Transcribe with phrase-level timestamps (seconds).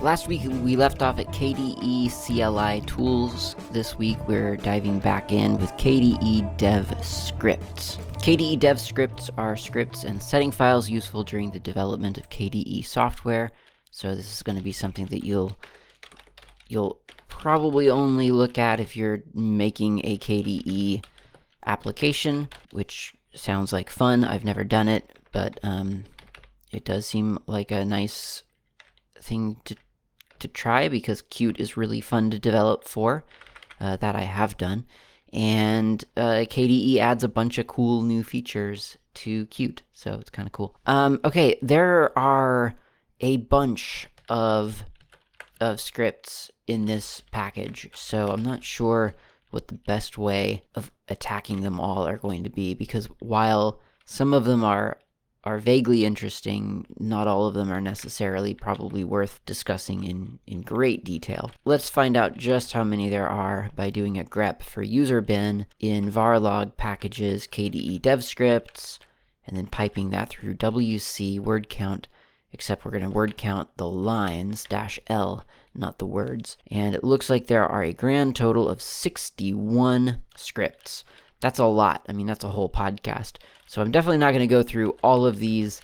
[0.00, 3.56] Last week we left off at KDE CLI tools.
[3.72, 7.96] This week we're diving back in with KDE Dev Scripts.
[8.18, 13.50] KDE Dev Scripts are scripts and setting files useful during the development of KDE software.
[13.90, 15.56] So this is going to be something that you'll
[16.68, 21.04] you'll probably only look at if you're making a KDE
[21.64, 24.24] application, which sounds like fun.
[24.24, 26.04] I've never done it, but um,
[26.70, 28.42] it does seem like a nice
[29.20, 29.74] thing to
[30.46, 33.24] to try because Qt is really fun to develop for.
[33.78, 34.86] Uh, that I have done.
[35.34, 40.48] And uh, KDE adds a bunch of cool new features to Qt, so it's kind
[40.48, 40.74] of cool.
[40.86, 42.74] Um, okay, there are
[43.20, 44.82] a bunch of
[45.60, 49.14] of scripts in this package, so I'm not sure
[49.50, 54.32] what the best way of attacking them all are going to be because while some
[54.32, 54.98] of them are
[55.46, 61.04] are vaguely interesting, not all of them are necessarily probably worth discussing in, in great
[61.04, 61.52] detail.
[61.64, 65.66] Let's find out just how many there are by doing a grep for user bin
[65.78, 68.98] in varlog packages kde dev scripts,
[69.46, 72.08] and then piping that through wc word count,
[72.50, 76.56] except we're going to word count the lines, dash L, not the words.
[76.72, 81.04] And it looks like there are a grand total of 61 scripts.
[81.40, 82.04] That's a lot.
[82.08, 83.34] I mean, that's a whole podcast.
[83.66, 85.82] So I'm definitely not going to go through all of these,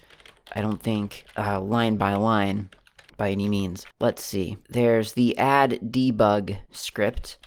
[0.54, 2.70] I don't think, uh, line by line
[3.16, 3.86] by any means.
[4.00, 4.56] Let's see.
[4.68, 7.38] There's the add debug script.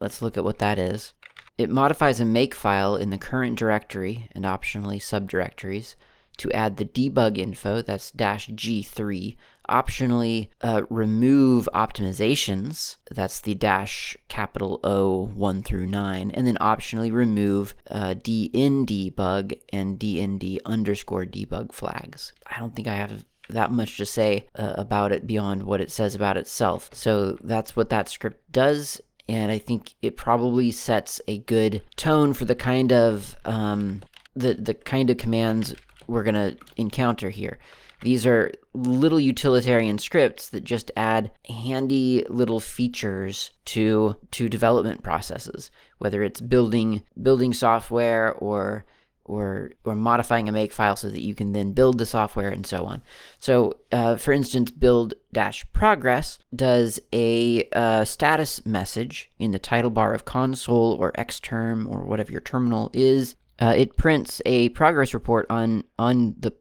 [0.00, 1.12] Let's look at what that is.
[1.56, 5.94] It modifies a make file in the current directory and optionally subdirectories
[6.38, 9.36] to add the debug info, that's dash G3,
[9.68, 17.12] optionally uh, remove optimizations, that's the dash capital O 1 through 9, and then optionally
[17.12, 22.32] remove uh, dn debug and dnd underscore debug flags.
[22.46, 25.90] I don't think I have that much to say uh, about it beyond what it
[25.90, 26.90] says about itself.
[26.92, 29.00] So that's what that script does.
[29.28, 34.02] And I think it probably sets a good tone for the kind of um,
[34.36, 35.74] the the kind of commands
[36.06, 37.58] we're to encounter here.
[38.04, 45.70] These are little utilitarian scripts that just add handy little features to to development processes,
[45.98, 48.84] whether it's building building software or
[49.24, 52.66] or or modifying a make file so that you can then build the software and
[52.66, 53.02] so on.
[53.38, 59.90] So, uh, for instance, build dash progress does a uh, status message in the title
[59.90, 65.14] bar of console or xterm or whatever your terminal is uh, it prints a progress
[65.14, 66.52] report on on the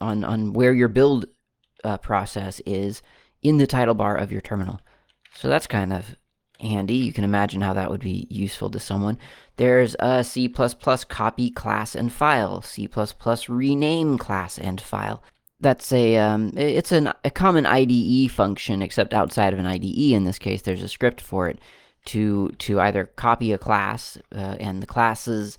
[0.00, 1.26] on on where your build
[1.84, 3.02] uh, process is
[3.42, 4.80] in the title bar of your terminal.
[5.34, 6.16] So that's kind of
[6.60, 6.94] handy.
[6.94, 9.18] You can imagine how that would be useful to someone.
[9.56, 12.88] There's a C++ copy class and file, C++
[13.48, 15.22] rename class and file.
[15.60, 20.24] That's a um, it's an, a common IDE function, except outside of an IDE in
[20.24, 21.58] this case, there's a script for it
[22.06, 25.58] to to either copy a class uh, and the classes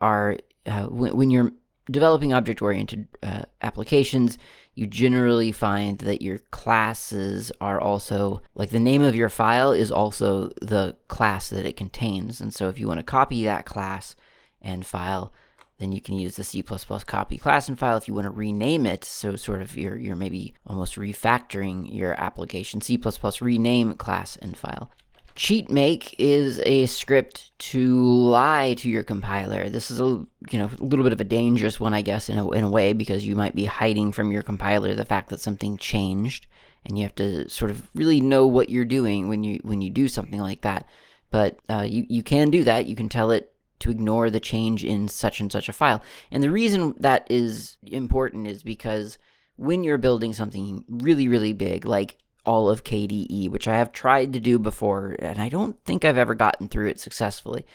[0.00, 1.52] are uh, when, when, you're
[1.90, 4.38] developing object oriented uh, applications,
[4.74, 9.92] you generally find that your classes are also like the name of your file is
[9.92, 12.40] also the class that it contains.
[12.40, 14.16] And so if you want to copy that class
[14.60, 15.32] and file,
[15.78, 18.86] then you can use the C++ copy class and file if you want to rename
[18.86, 19.04] it.
[19.04, 23.00] So sort of you're, you're maybe almost refactoring your application, C++
[23.40, 24.90] rename class and file.
[25.36, 29.68] Cheat make is a script to lie to your compiler.
[29.68, 30.28] This is a you
[30.58, 32.92] know a little bit of a dangerous one, I guess, in a, in a way,
[32.92, 36.46] because you might be hiding from your compiler the fact that something changed,
[36.84, 39.90] and you have to sort of really know what you're doing when you when you
[39.90, 40.86] do something like that.
[41.32, 42.86] But uh, you you can do that.
[42.86, 46.00] You can tell it to ignore the change in such and such a file.
[46.30, 49.18] And the reason that is important is because
[49.56, 54.32] when you're building something really really big, like all of KDE, which I have tried
[54.32, 57.66] to do before, and I don't think I've ever gotten through it successfully.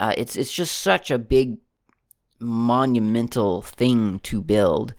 [0.00, 1.58] Uh, it's it's just such a big,
[2.40, 4.94] monumental thing to build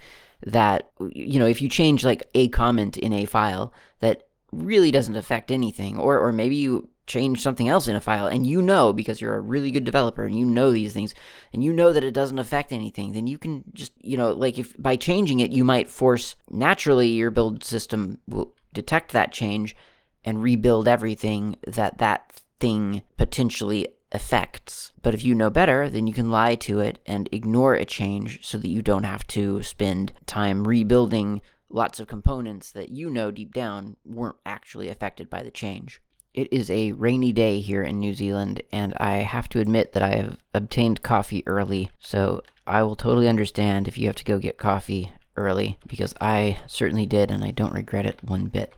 [0.45, 5.15] that you know if you change like a comment in a file that really doesn't
[5.15, 8.91] affect anything, or or maybe you change something else in a file and you know
[8.91, 11.15] because you're a really good developer and you know these things
[11.53, 14.59] and you know that it doesn't affect anything then you can just you know like
[14.59, 19.75] if by changing it you might force naturally your build system will detect that change
[20.24, 24.92] and rebuild everything that that thing potentially affects.
[25.02, 28.46] But if you know better, then you can lie to it and ignore a change
[28.46, 33.31] so that you don't have to spend time rebuilding lots of components that you know
[33.31, 36.02] deep down weren't actually affected by the change.
[36.34, 40.04] It is a rainy day here in New Zealand, and I have to admit that
[40.04, 44.38] I have obtained coffee early, so I will totally understand if you have to go
[44.38, 48.74] get coffee early, because I certainly did, and I don't regret it one bit.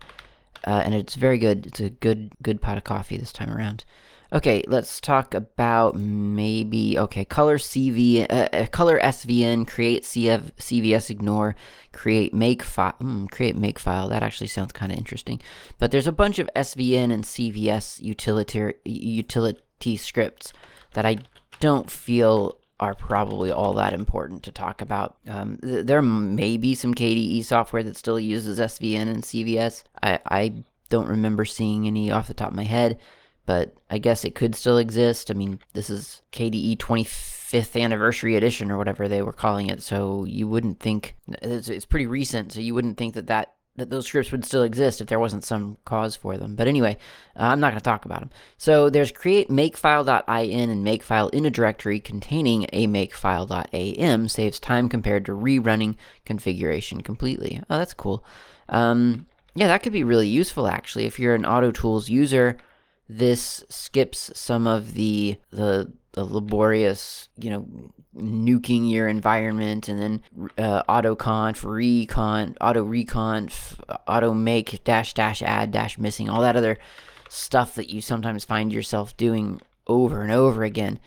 [0.66, 1.66] Uh, and it's very good.
[1.66, 3.86] It's a good, good pot of coffee this time around.
[4.32, 11.10] Okay, let's talk about maybe okay color CV, uh, uh color SVN, create CF, CVS
[11.10, 11.56] ignore,
[11.94, 14.08] create make file, mm, create make file.
[14.10, 15.42] That actually sounds kind of interesting.
[15.80, 20.54] But there's a bunch of SVN and CVS utility utility scripts
[20.94, 21.18] that I
[21.60, 25.18] don't feel are probably all that important to talk about.
[25.28, 29.84] Um, th- there may be some KDE software that still uses SVN and CVS.
[30.02, 33.00] I, I don't remember seeing any off the top of my head
[33.50, 35.32] but I guess it could still exist.
[35.32, 40.24] I mean, this is KDE 25th anniversary edition or whatever they were calling it, so
[40.26, 44.08] you wouldn't think it's, it's pretty recent, so you wouldn't think that that that those
[44.08, 46.56] scripts would still exist if there wasn't some cause for them.
[46.56, 46.98] But anyway,
[47.36, 48.30] uh, I'm not going to talk about them.
[48.58, 55.26] So there's create makefile.in and makefile in a directory containing a makefile.am saves time compared
[55.26, 55.96] to rerunning
[56.26, 57.62] configuration completely.
[57.70, 58.24] Oh, that's cool.
[58.70, 62.58] Um, yeah, that could be really useful actually if you're an AutoTools user
[63.10, 67.68] this skips some of the the the laborious, you know,
[68.16, 70.24] nuking your environment and then
[70.58, 76.78] uh, autoconf, reconf, auto reconf, auto make dash dash add dash missing, all that other
[77.30, 81.00] stuff that you sometimes find yourself doing over and over again.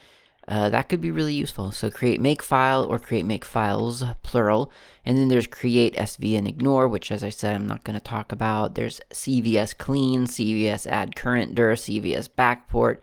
[0.48, 1.70] Uh, that could be really useful.
[1.70, 4.72] So create make file or create make files, plural.
[5.04, 8.32] And then there's create SVN ignore, which as I said, I'm not going to talk
[8.32, 8.74] about.
[8.74, 12.98] There's CVS clean, CVS add current dir, CVS backport,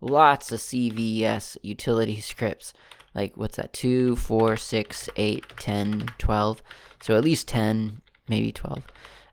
[0.00, 2.72] lots of CVS utility scripts.
[3.14, 3.72] Like what's that?
[3.72, 6.62] 2, 4, 6, 8, 10, 12.
[7.02, 8.82] So at least 10, maybe 12.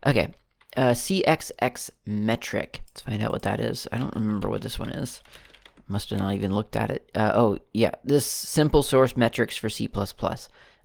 [0.05, 0.33] Okay.
[0.77, 2.81] Uh, CXX metric.
[2.89, 3.87] Let's find out what that is.
[3.91, 5.21] I don't remember what this one is.
[5.89, 7.09] Must have not even looked at it.
[7.15, 7.91] Uh, oh, yeah.
[8.03, 9.89] This simple source metrics for C++.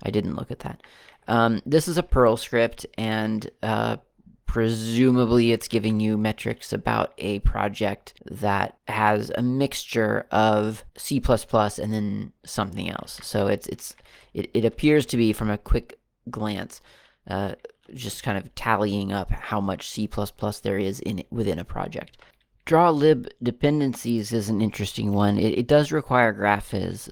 [0.02, 0.82] I didn't look at that.
[1.28, 3.98] Um, this is a Perl script, and uh,
[4.46, 11.92] presumably it's giving you metrics about a project that has a mixture of C++ and
[11.92, 13.20] then something else.
[13.22, 13.94] So it's it's
[14.32, 15.98] it, it appears to be from a quick
[16.30, 16.80] glance,
[17.28, 17.54] uh,
[17.92, 20.08] just kind of tallying up how much C++
[20.62, 22.16] there is in within a project.
[22.66, 25.38] Draw lib dependencies is an interesting one.
[25.38, 27.10] It, it does require GraphViz,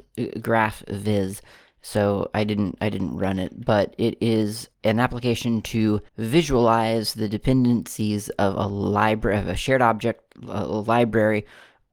[1.39, 1.41] uh,
[1.83, 7.29] so I didn't I didn't run it, but it is an application to visualize the
[7.29, 11.45] dependencies of a library of a shared object, a library,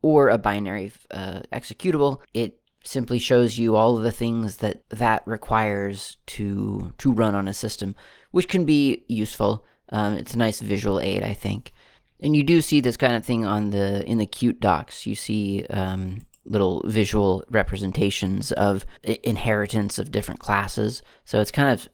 [0.01, 2.19] or a binary uh, executable.
[2.33, 7.49] It simply shows you all of the things that that requires to to run on
[7.49, 7.95] a system,
[8.31, 9.65] which can be useful.
[9.91, 11.73] Um, it's a nice visual aid, I think.
[12.21, 15.05] And you do see this kind of thing on the in the Qt docs.
[15.05, 21.01] You see um, little visual representations of inheritance of different classes.
[21.25, 21.89] So it's kind of,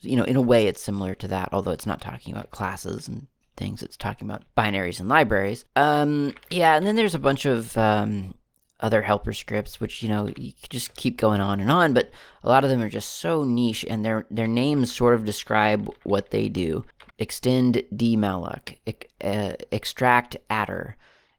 [0.00, 3.08] you know, in a way it's similar to that, although it's not talking about classes
[3.08, 3.82] and things.
[3.82, 5.64] It's talking about binaries and libraries.
[5.76, 8.34] Um, yeah, and then there's a bunch of um,
[8.80, 11.94] other helper scripts, which you know you just keep going on and on.
[11.94, 12.10] But
[12.42, 15.88] a lot of them are just so niche, and their their names sort of describe
[16.02, 16.84] what they do
[17.20, 18.76] extend dmalloc,
[19.22, 20.96] uh, extract adder,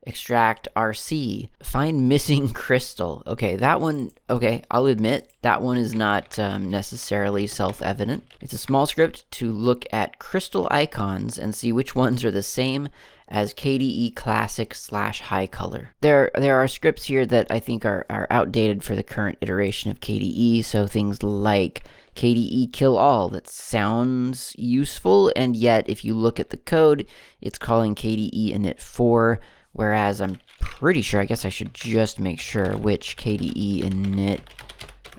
[0.08, 3.24] extract RC, find missing crystal.
[3.28, 8.24] Okay, that one, okay, I'll admit that one is not um, necessarily self-evident.
[8.40, 12.44] It's a small script to look at crystal icons and see which ones are the
[12.44, 12.90] same
[13.28, 15.94] as KDE Classic slash High Color.
[16.02, 19.90] There, there are scripts here that I think are, are outdated for the current iteration
[19.90, 21.84] of KDE, so things like
[22.16, 23.30] KDE kill all.
[23.30, 27.06] That sounds useful, and yet if you look at the code,
[27.42, 29.40] it's calling KDE init 4,
[29.74, 34.42] whereas I'm pretty sure, I guess I should just make sure which KDE init,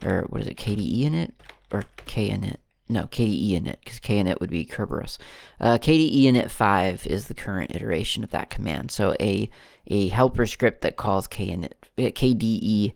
[0.04, 1.32] or what is it, KDE init,
[1.70, 2.56] or K init?
[2.88, 5.16] No, KDE init, because K init would be Kerberos.
[5.60, 8.90] Uh, KDE init 5 is the current iteration of that command.
[8.90, 9.48] So a,
[9.86, 12.92] a helper script that calls K init, KDE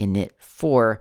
[0.00, 1.00] init 4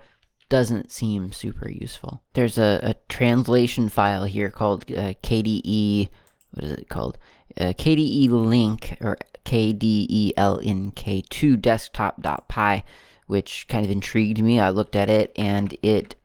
[0.49, 2.21] doesn't seem super useful.
[2.33, 6.09] There's a, a translation file here called uh, KDE,
[6.51, 7.17] what is it called?
[7.59, 12.83] Uh, KDE link, or KDE KDELNK2 desktop.py,
[13.27, 14.59] which kind of intrigued me.
[14.59, 16.15] I looked at it, and it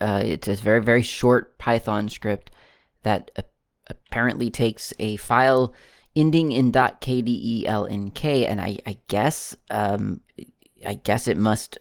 [0.00, 2.50] uh, it's a very, very short Python script
[3.04, 3.30] that
[3.86, 5.74] apparently takes a file
[6.16, 10.20] ending in .kdelnk, and I, I guess um,
[10.86, 11.78] I guess it must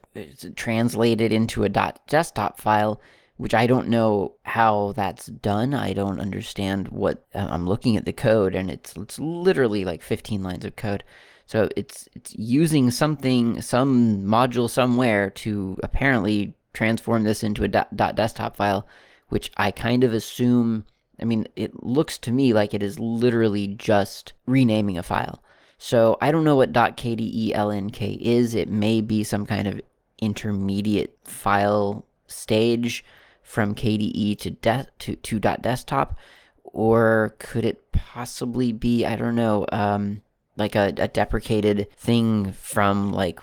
[0.56, 1.70] translate it into a
[2.08, 3.02] .desktop file,
[3.38, 5.74] which I don't know how that's done.
[5.74, 10.02] I don't understand what uh, I'm looking at the code, and it's it's literally like
[10.02, 11.04] 15 lines of code.
[11.46, 18.56] So it's it's using something, some module somewhere to apparently transform this into a desktop
[18.56, 18.88] file,
[19.30, 20.86] which I kind of assume.
[21.20, 25.44] I mean, it looks to me like it is literally just renaming a file.
[25.84, 28.54] So I don't know what .kdelnk is.
[28.54, 29.82] It may be some kind of
[30.20, 33.04] intermediate file stage
[33.42, 36.20] from KDE to de- to, to .desktop,
[36.66, 40.22] or could it possibly be I don't know, um,
[40.56, 43.40] like a, a deprecated thing from like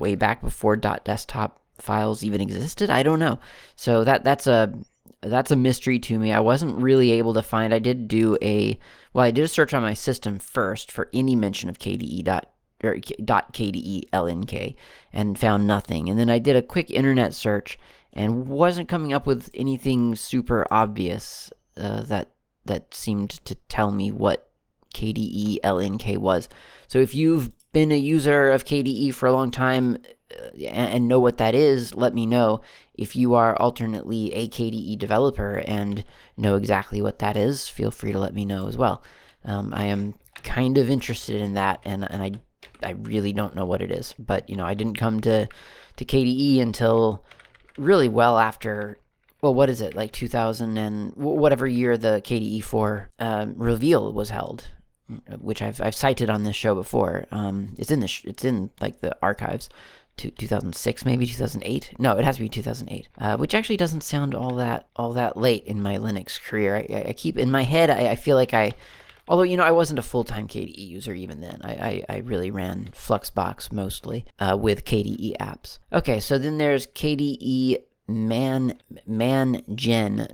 [0.00, 2.90] way back before .desktop files even existed?
[2.90, 3.38] I don't know.
[3.76, 4.74] So that that's a
[5.20, 6.32] that's a mystery to me.
[6.32, 7.72] I wasn't really able to find.
[7.72, 8.76] I did do a
[9.14, 12.50] well, I did a search on my system first for any mention of KDE dot
[13.24, 14.74] dot KDE LNK
[15.12, 16.10] and found nothing.
[16.10, 17.78] And then I did a quick internet search
[18.12, 22.30] and wasn't coming up with anything super obvious uh, that
[22.66, 24.50] that seemed to tell me what
[24.94, 26.48] KDE LNK was.
[26.88, 29.98] So if you've been a user of KDE for a long time
[30.66, 32.60] and know what that is, let me know.
[32.94, 36.04] If you are alternately a KDE developer and
[36.36, 39.02] know exactly what that is, feel free to let me know as well.
[39.44, 42.32] Um, I am kind of interested in that, and and I
[42.82, 44.14] I really don't know what it is.
[44.18, 45.48] But you know, I didn't come to
[45.96, 47.24] to KDE until
[47.76, 48.98] really well after.
[49.42, 54.30] Well, what is it like 2000 and whatever year the KDE 4 um, reveal was
[54.30, 54.68] held,
[55.38, 57.26] which I've I've cited on this show before.
[57.30, 59.68] Um, it's in the it's in like the archives.
[60.16, 64.54] 2006 maybe 2008 no it has to be 2008 uh, which actually doesn't sound all
[64.54, 66.76] that all that late in my linux career.
[66.76, 68.72] I, I keep in my head I, I, feel like i
[69.28, 71.60] although you know i wasn't a full-time kde user even then.
[71.62, 75.78] I, I, I really ran fluxbox mostly uh, with kde apps.
[75.92, 80.28] Okay so then there's kde man mangen.pl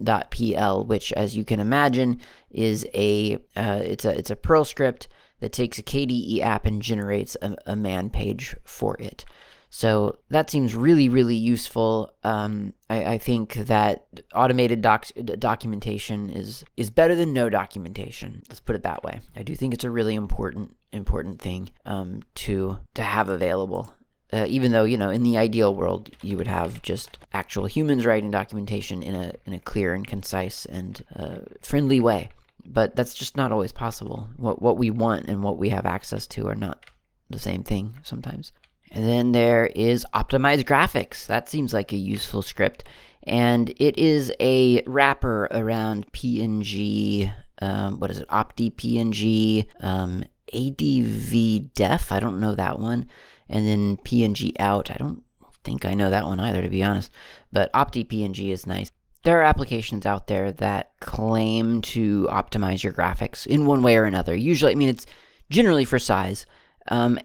[0.84, 2.20] which as you can imagine
[2.50, 5.08] is a uh, it's a it's a perl script
[5.40, 9.24] that takes a kde app and generates a, a man page for it
[9.70, 12.12] so that seems really, really useful.
[12.24, 18.42] Um, I, I, think that automated doc- documentation is is better than no documentation.
[18.48, 19.20] Let's put it that way.
[19.36, 23.94] I do think it's a really important important thing um, to to have available.
[24.32, 28.04] Uh, even though you know, in the ideal world, you would have just actual humans
[28.04, 32.28] writing documentation in a in a clear and concise and uh, friendly way.
[32.66, 34.28] But that's just not always possible.
[34.36, 36.86] What what we want and what we have access to are not
[37.30, 38.52] the same thing sometimes.
[38.90, 41.26] And then there is optimized graphics.
[41.26, 42.84] That seems like a useful script.
[43.24, 51.72] And it is a wrapper around PNG, um, what is it, Opti PNG, um, ADV
[51.74, 53.08] Def, I don't know that one.
[53.48, 55.22] And then PNG Out, I don't
[55.64, 57.10] think I know that one either, to be honest.
[57.52, 58.90] But Opti PNG is nice.
[59.22, 64.04] There are applications out there that claim to optimize your graphics in one way or
[64.04, 64.34] another.
[64.34, 65.06] Usually, I mean, it's
[65.50, 66.46] generally for size.
[66.88, 67.18] Um,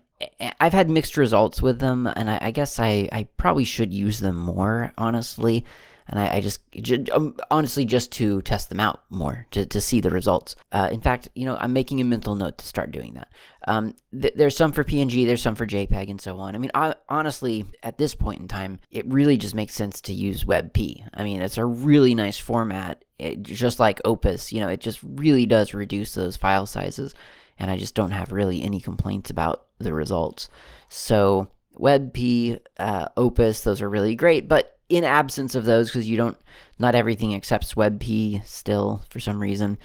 [0.59, 4.19] I've had mixed results with them, and I, I, guess I, I probably should use
[4.19, 5.65] them more, honestly.
[6.07, 9.81] And I, I just, just um, honestly, just to test them out more, to, to
[9.81, 10.55] see the results.
[10.71, 13.27] Uh, in fact, you know, I'm making a mental note to start doing that.
[13.67, 16.55] Um, th- there's some for PNG, there's some for JPEG, and so on.
[16.55, 20.13] I mean, I, honestly, at this point in time, it really just makes sense to
[20.13, 21.05] use WebP.
[21.13, 24.53] I mean, it's a really nice format, it, just like Opus.
[24.53, 27.15] You know, it just really does reduce those file sizes
[27.57, 30.49] and I just don't have really any complaints about the results.
[30.89, 31.47] So
[31.79, 36.37] WebP, uh, Opus, those are really great, but in absence of those, because you don't,
[36.79, 39.77] not everything accepts WebP still for some reason.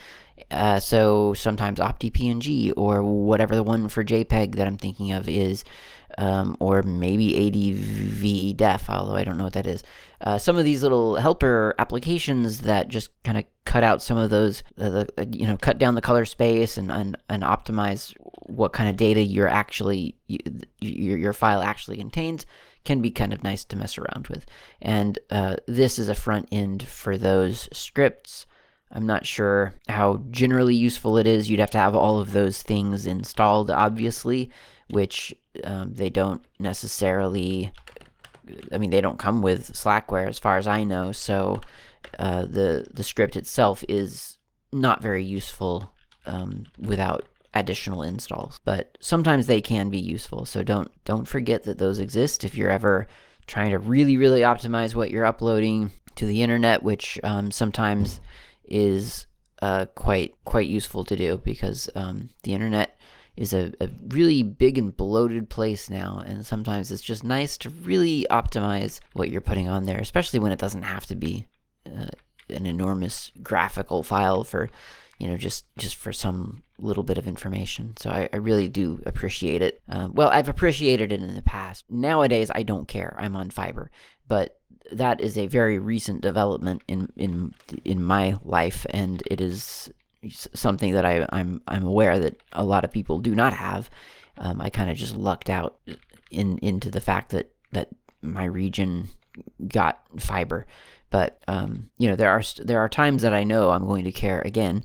[0.51, 5.65] Uh, so sometimes OptiPNG or whatever the one for JPEG that I'm thinking of is,
[6.19, 9.83] um, or maybe ADV Def, although I don't know what that is.
[10.21, 14.29] Uh, some of these little helper applications that just kind of cut out some of
[14.29, 18.13] those, uh, the, uh, you know, cut down the color space and, and, and optimize
[18.47, 20.39] what kind of data you're actually, you,
[20.81, 22.45] your, your file actually contains
[22.85, 24.47] can be kind of nice to mess around with.
[24.81, 28.47] And uh, this is a front end for those scripts.
[28.93, 31.49] I'm not sure how generally useful it is.
[31.49, 34.51] You'd have to have all of those things installed, obviously,
[34.91, 37.73] which um, they don't necessarily.
[38.73, 41.13] I mean, they don't come with Slackware, as far as I know.
[41.13, 41.61] So
[42.19, 44.37] uh, the the script itself is
[44.73, 45.93] not very useful
[46.27, 48.59] um, without additional installs.
[48.65, 50.45] But sometimes they can be useful.
[50.47, 52.45] So don't don't forget that those exist.
[52.45, 53.07] If you're ever
[53.47, 58.21] trying to really really optimize what you're uploading to the internet, which um, sometimes
[58.65, 59.27] is
[59.63, 63.00] uh, quite quite useful to do because um, the internet
[63.41, 67.71] is a, a really big and bloated place now, and sometimes it's just nice to
[67.71, 71.47] really optimize what you're putting on there, especially when it doesn't have to be
[71.87, 72.09] uh,
[72.51, 74.69] an enormous graphical file for
[75.19, 77.95] you know just just for some little bit of information.
[77.99, 79.81] So i, I really do appreciate it.
[79.89, 81.85] Um, well i've appreciated it in the past.
[81.89, 83.17] Nowadays i don't care.
[83.19, 83.91] I'm on fiber.
[84.29, 84.59] But
[84.93, 87.55] that is a very recent development in in
[87.85, 89.91] in my life and it is
[90.29, 93.91] something that I, I'm I'm aware that a lot of people do not have.
[94.39, 95.79] Um, I kind of just lucked out
[96.31, 97.89] in into the fact that that
[98.23, 99.09] my region
[99.69, 100.67] got fiber,
[101.11, 104.13] but um, you know there are there are times that I know I'm going to
[104.13, 104.85] care again,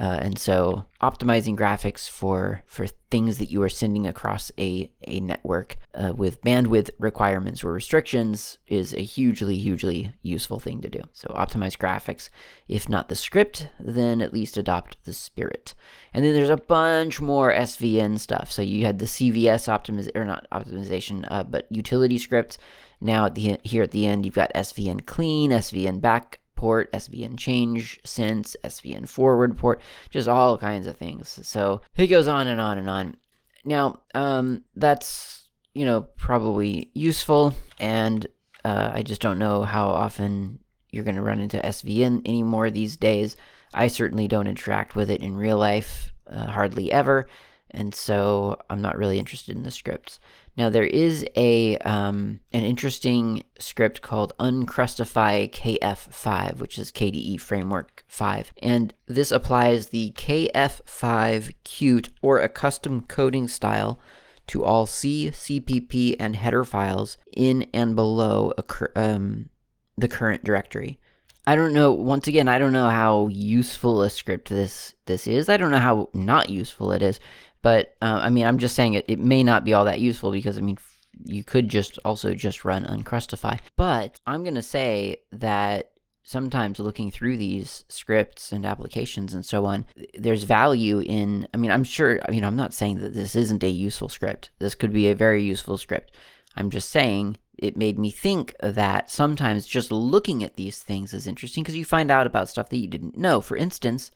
[0.00, 5.20] uh, and so optimizing graphics for for things that you are sending across a a
[5.20, 11.00] network uh, with bandwidth requirements or restrictions is a hugely hugely useful thing to do.
[11.12, 12.28] So optimize graphics.
[12.66, 15.74] If not the script, then at least adopt the spirit.
[16.12, 18.50] And then there's a bunch more SVN stuff.
[18.50, 22.58] So you had the CVS optimization or not optimization, uh, but utility scripts.
[23.00, 27.38] Now at the here at the end, you've got SVN clean, SVN back port, SVN
[27.38, 29.80] change since, SVN forward port,
[30.10, 31.38] just all kinds of things.
[31.42, 33.16] So it goes on and on and on.
[33.64, 38.26] Now, um, that's, you know, probably useful, and
[38.64, 40.58] uh, I just don't know how often
[40.90, 43.36] you're going to run into SVN anymore these days.
[43.72, 47.26] I certainly don't interact with it in real life, uh, hardly ever,
[47.70, 50.20] and so I'm not really interested in the scripts.
[50.56, 58.04] Now there is a um, an interesting script called Uncrustify KF5, which is KDE Framework
[58.06, 63.98] 5, and this applies the KF5 Qt or a custom coding style
[64.46, 68.52] to all C, CPP, and header files in and below
[68.94, 69.48] um,
[69.96, 71.00] the current directory.
[71.46, 71.92] I don't know.
[71.92, 75.48] Once again, I don't know how useful a script this this is.
[75.48, 77.20] I don't know how not useful it is.
[77.64, 80.30] But uh, I mean, I'm just saying it, it may not be all that useful
[80.30, 80.76] because I mean,
[81.24, 83.58] you could just also just run uncrustify.
[83.76, 85.92] But I'm going to say that
[86.24, 91.70] sometimes looking through these scripts and applications and so on, there's value in, I mean,
[91.70, 94.50] I'm sure, I mean, I'm not saying that this isn't a useful script.
[94.58, 96.14] This could be a very useful script.
[96.56, 101.26] I'm just saying it made me think that sometimes just looking at these things is
[101.26, 103.40] interesting because you find out about stuff that you didn't know.
[103.40, 104.10] For instance,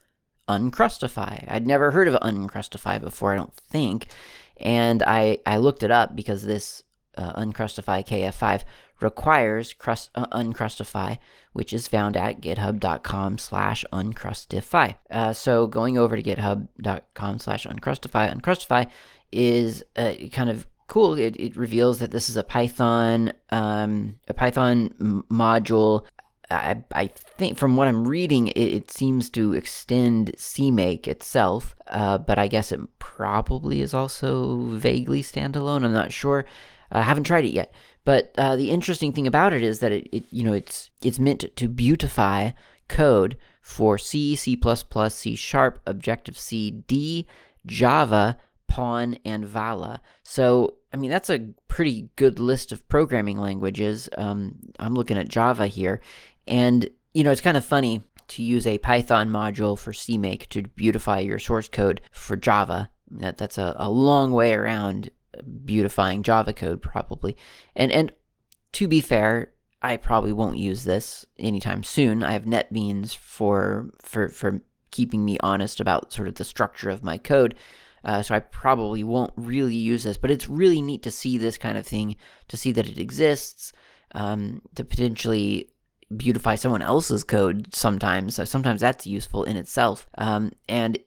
[0.49, 1.45] Uncrustify.
[1.49, 4.09] I'd never heard of Uncrustify before, I don't think.
[4.59, 6.83] And I, I looked it up because this
[7.17, 8.63] uh, Uncrustify KF5
[9.01, 11.19] requires crust, uh, Uncrustify,
[11.53, 14.95] which is found at github.com slash uncrustify.
[15.11, 18.89] Uh, so going over to github.com slash uncrustify, Uncrustify
[19.33, 21.19] is uh, kind of cool.
[21.19, 26.05] It, it reveals that this is a Python um, a Python module
[26.51, 27.07] I, I
[27.37, 32.49] think from what I'm reading, it, it seems to extend CMake itself, uh, but I
[32.49, 35.85] guess it probably is also vaguely standalone.
[35.85, 36.47] I'm not sure.
[36.91, 37.73] I haven't tried it yet.
[38.05, 41.19] But uh, the interesting thing about it is that it, it, you know, it's it's
[41.19, 42.53] meant to beautify
[42.89, 44.59] code for C, C++,
[45.11, 47.27] C Sharp, Objective C, D,
[47.67, 50.01] Java, Pawn, and Vala.
[50.23, 54.09] So, I mean, that's a pretty good list of programming languages.
[54.17, 56.01] Um, I'm looking at Java here,
[56.49, 60.63] and, you know, it's kind of funny to use a Python module for CMake to
[60.63, 62.91] beautify your source code for Java.
[63.11, 65.11] That, that's a, a long way around
[65.65, 67.37] beautifying Java code, probably.
[67.75, 68.13] And, and
[68.73, 72.23] to be fair, I probably won't use this anytime soon.
[72.23, 77.05] I have NetBeans for, for, for keeping me honest about sort of the structure of
[77.05, 77.55] my code.
[78.05, 81.59] Uh, so I probably won't really use this, but it's really neat to see this
[81.59, 82.17] kind of thing,
[82.49, 83.73] to see that it exists,
[84.15, 85.69] um, to potentially
[86.16, 88.35] beautify someone else's code sometimes.
[88.35, 90.09] So sometimes that's useful in itself.
[90.16, 90.99] Um, and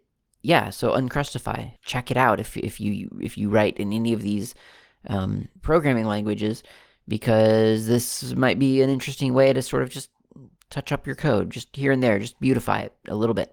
[0.43, 4.21] yeah, so Uncrustify, check it out if if you if you write in any of
[4.21, 4.55] these
[5.07, 6.63] um, programming languages,
[7.07, 10.09] because this might be an interesting way to sort of just
[10.69, 13.51] touch up your code, just here and there, just beautify it a little bit.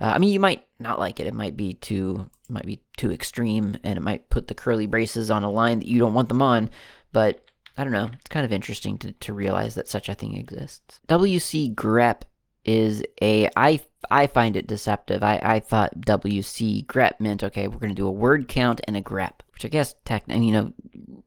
[0.00, 1.26] Uh, I mean, you might not like it.
[1.26, 5.30] It might be too might be too extreme, and it might put the curly braces
[5.30, 6.70] on a line that you don't want them on.
[7.12, 7.47] But
[7.78, 8.10] I don't know.
[8.12, 10.98] It's kind of interesting to, to realize that such a thing exists.
[11.06, 12.22] WC grep
[12.64, 15.22] is a I I find it deceptive.
[15.22, 19.00] I, I thought WC grep meant okay, we're gonna do a word count and a
[19.00, 20.72] grep, which I guess tech and you know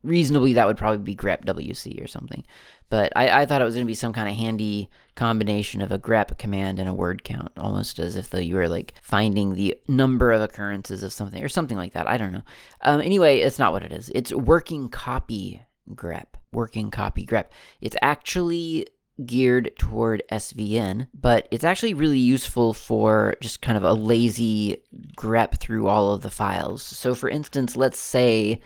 [0.03, 2.43] reasonably that would probably be grep WC or something.
[2.89, 5.99] But I, I thought it was gonna be some kind of handy combination of a
[5.99, 9.77] grep command and a word count, almost as if though you were like finding the
[9.87, 12.09] number of occurrences of something or something like that.
[12.09, 12.43] I don't know.
[12.81, 14.11] Um, anyway, it's not what it is.
[14.13, 15.61] It's working copy
[15.95, 17.45] grep working copy grep.
[17.81, 18.87] It's actually
[19.25, 24.77] geared toward SVN, but it's actually really useful for just kind of a lazy
[25.15, 26.83] grep through all of the files.
[26.83, 28.61] So for instance, let's say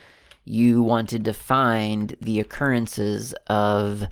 [0.45, 4.07] you wanted to find the occurrences of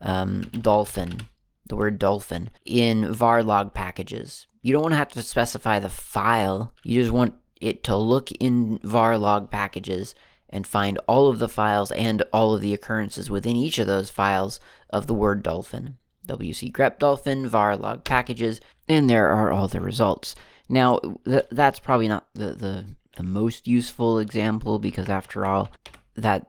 [0.00, 1.20] um, dolphin,
[1.68, 4.46] the word dolphin, in var log packages.
[4.62, 6.72] You don't want to have to specify the file.
[6.84, 10.14] You just want it to look in var log packages
[10.52, 14.10] and find all of the files and all of the occurrences within each of those
[14.10, 14.60] files
[14.90, 15.96] of the word dolphin.
[16.26, 20.36] WC grep dolphin, var log packages, and there are all the results.
[20.68, 22.84] Now, th that's probably not the, the,
[23.16, 25.70] the most useful example because after all,
[26.14, 26.46] that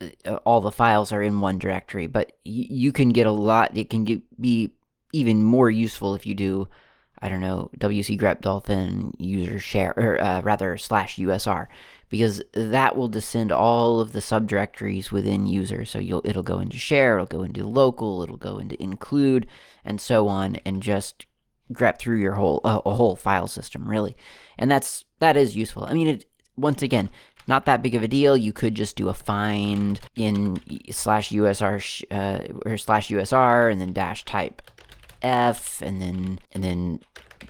[0.00, 3.88] uh, all the files are in one directory, but you can get a lot, it
[3.88, 4.72] can get, be
[5.12, 6.68] even more useful if you do
[7.24, 11.68] I don't know, WC grep dolphin user share, or uh, rather slash USR,
[12.14, 15.84] because that will descend all of the subdirectories within user.
[15.84, 19.48] So you'll it'll go into share, it'll go into local, it'll go into include,
[19.84, 21.26] and so on, and just
[21.72, 24.16] grep through your whole uh, a whole file system really.
[24.56, 25.86] And that's that is useful.
[25.86, 26.24] I mean, it
[26.56, 27.10] once again,
[27.48, 28.36] not that big of a deal.
[28.36, 30.60] You could just do a find in
[30.92, 34.62] slash USR uh, or slash USR and then dash type
[35.20, 37.00] F and then and then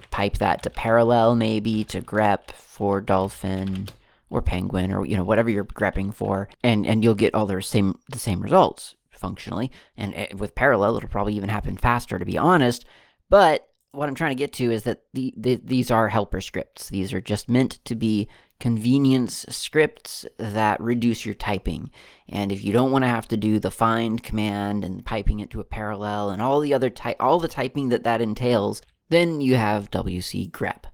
[0.09, 3.89] pipe that to parallel maybe to grep for dolphin
[4.35, 7.61] or penguin or you know whatever you're grepping for and and you'll get all the
[7.61, 12.25] same the same results functionally and uh, with parallel it'll probably even happen faster to
[12.25, 12.85] be honest
[13.29, 16.89] but what I'm trying to get to is that the, the these are helper scripts
[16.89, 18.27] these are just meant to be
[18.59, 21.91] convenience scripts that reduce your typing.
[22.29, 25.49] And if you don't want to have to do the find command and piping it
[25.51, 29.41] to a parallel and all the other type, all the typing that that entails, then
[29.41, 30.85] you have WC grep.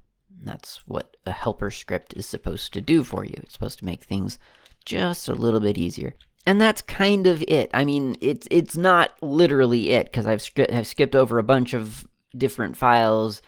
[0.42, 3.36] That's what a helper script is supposed to do for you.
[3.38, 4.40] It's supposed to make things
[4.86, 6.16] just a little bit easier.
[6.46, 7.70] And that's kind of it.
[7.74, 12.08] I mean, it's it's not literally it because I've, I've skipped over a bunch of
[12.36, 13.42] different files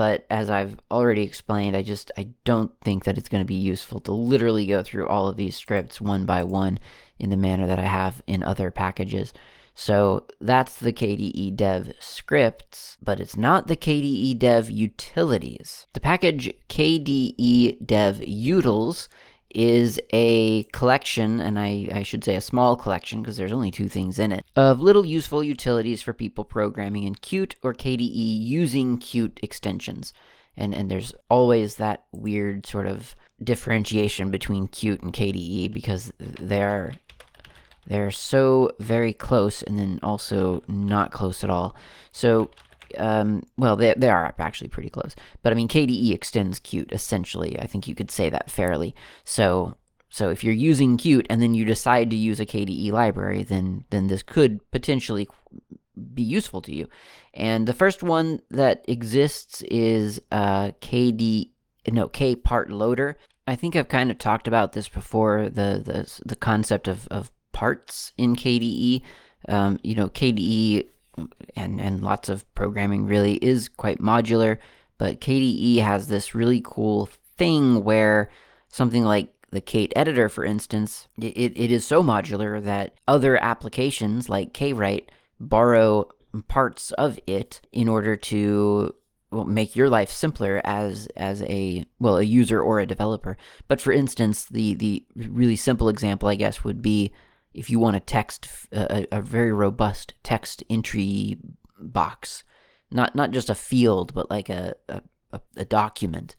[0.00, 3.54] but as I've already explained, I just I don't think that it's going to be
[3.54, 6.78] useful to literally go through all of these scripts one by one
[7.18, 9.34] in the manner that I have in other packages.
[9.80, 15.86] So that's the KDE dev scripts, but it's not the KDE dev utilities.
[15.94, 19.08] The package KDE dev utils
[19.54, 23.88] is a collection, and I, I should say a small collection because there's only two
[23.88, 28.98] things in it, of little useful utilities for people programming in Qt or KDE using
[28.98, 30.12] Qt extensions.
[30.58, 36.92] And, and there's always that weird sort of differentiation between Qt and KDE because they're
[37.86, 41.74] they're so very close and then also not close at all.
[42.12, 42.50] So
[42.98, 45.14] um, well, they, they are actually pretty close.
[45.42, 47.58] But I mean, KDE extends Qt, essentially.
[47.60, 48.94] I think you could say that fairly.
[49.24, 49.76] So
[50.10, 53.84] so if you're using Qt and then you decide to use a KDE library, then
[53.90, 55.28] then this could potentially
[56.14, 56.88] be useful to you.
[57.32, 61.50] And the first one that exists is uh, KD,
[61.88, 63.16] no, K part loader.
[63.46, 67.30] I think I've kind of talked about this before, the the, the concept of, of
[67.60, 69.02] parts in KDE.
[69.46, 70.86] Um, you know, KDE
[71.54, 74.56] and and lots of programming really is quite modular,
[74.96, 78.30] but KDE has this really cool thing where
[78.68, 84.30] something like the Kate editor, for instance, it, it is so modular that other applications
[84.30, 86.08] like KWrite borrow
[86.48, 88.94] parts of it in order to
[89.32, 93.36] well, make your life simpler as as a well a user or a developer.
[93.68, 97.12] But for instance, the the really simple example, I guess, would be
[97.54, 101.38] if you want a text, a, a very robust text entry
[101.78, 102.44] box,
[102.90, 106.36] not not just a field, but like a, a, a document,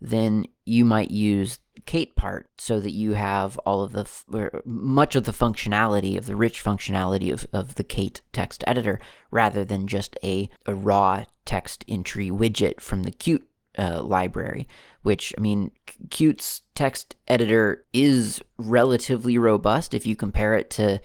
[0.00, 5.24] then you might use Kate part so that you have all of the much of
[5.24, 9.00] the functionality of the rich functionality of, of the Kate text editor
[9.30, 13.42] rather than just a, a raw text entry widget from the Qt
[13.78, 14.68] uh, library
[15.04, 15.70] which, I mean,
[16.08, 20.98] Qt's text editor is relatively robust if you compare it to,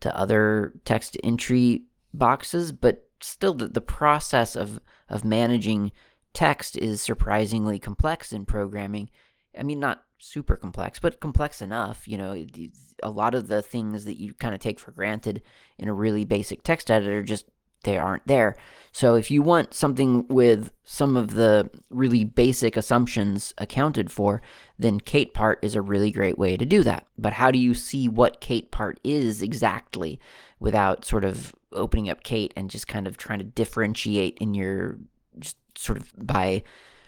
[0.00, 5.90] to other text entry boxes, but still the, the process of, of managing
[6.34, 9.08] text is surprisingly complex in programming.
[9.58, 12.06] I mean, not super complex, but complex enough.
[12.06, 12.46] You know,
[13.02, 15.42] a lot of the things that you kind of take for granted
[15.78, 17.46] in a really basic text editor just
[17.86, 18.56] they aren't there.
[18.92, 24.40] So if you want something with some of the really basic assumptions accounted for,
[24.78, 27.06] then Kate part is a really great way to do that.
[27.18, 30.18] But how do you see what Kate part is exactly
[30.60, 34.96] without sort of opening up Kate and just kind of trying to differentiate in your
[35.38, 36.62] just sort of by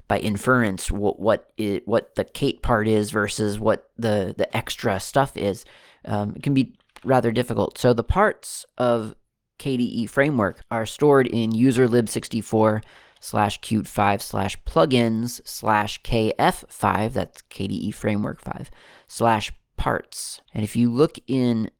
[0.08, 5.00] by inference what what it, what the Kate part is versus what the the extra
[5.00, 5.64] stuff is.
[6.04, 7.78] Um, it can be rather difficult.
[7.78, 9.14] So the parts of
[9.58, 12.82] KDE framework are stored in userlib64
[13.20, 18.70] slash qt5 slash plugins slash kf5, that's KDE framework 5,
[19.06, 20.40] slash parts.
[20.54, 21.70] And if you look in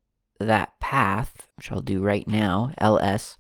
[0.41, 3.37] that path, which I'll do right now, ls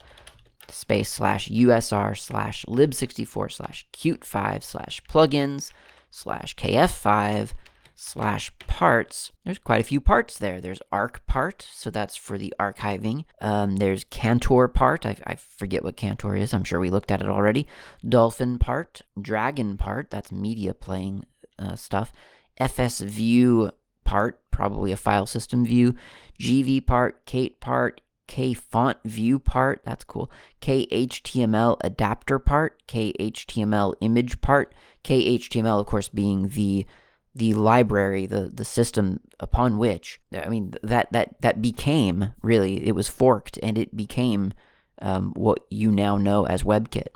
[0.70, 5.72] space slash usr slash lib64 slash qt5 slash plugins
[6.10, 7.52] slash kf5
[8.00, 9.32] slash parts.
[9.44, 10.60] There's quite a few parts there.
[10.60, 13.24] There's ark part, so that's for the archiving.
[13.40, 15.04] Um, there's cantor part.
[15.04, 16.54] I, I, forget what cantor is.
[16.54, 17.66] I'm sure we looked at it already.
[18.08, 20.10] Dolphin part, dragon part.
[20.10, 21.26] That's media playing
[21.58, 22.12] uh, stuff.
[22.58, 23.72] FS view
[24.04, 25.96] part, probably a file system view.
[26.40, 30.30] GV part, Kate part, K font view part, that's cool.
[30.60, 36.86] KHTML adapter part, KHTML image part, KHTML, of course, being the
[37.38, 42.94] the library, the the system upon which I mean that that that became really it
[42.94, 44.52] was forked and it became
[45.00, 47.08] um, what you now know as WebKit.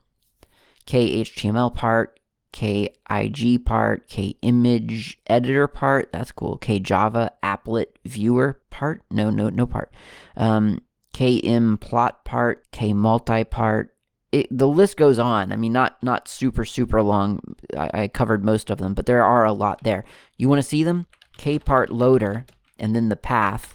[0.87, 2.19] KHTML part,
[2.53, 6.11] KIG part, KImage editor part.
[6.13, 6.59] That's cool.
[6.59, 9.03] KJava applet viewer part.
[9.11, 9.93] No, no, no part.
[10.37, 10.81] Um,
[11.15, 13.92] KM plot part, K multi part.
[14.33, 15.53] It, the list goes on.
[15.53, 17.41] I mean, not not super super long.
[17.77, 20.05] I, I covered most of them, but there are a lot there.
[20.39, 21.07] You want to see them?
[21.37, 22.47] K part loader,
[22.79, 23.75] and then the path,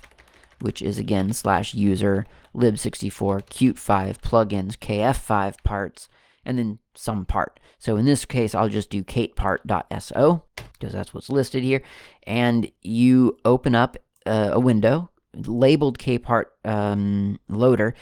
[0.60, 6.10] which is again slash user lib64 qt5 plugins kf5 parts,
[6.44, 7.60] and then some part.
[7.78, 10.44] So in this case, I'll just do katepart.so
[10.74, 11.84] because that's what's listed here.
[12.26, 15.12] And you open up uh, a window
[15.46, 17.94] labeled kpart um, loader.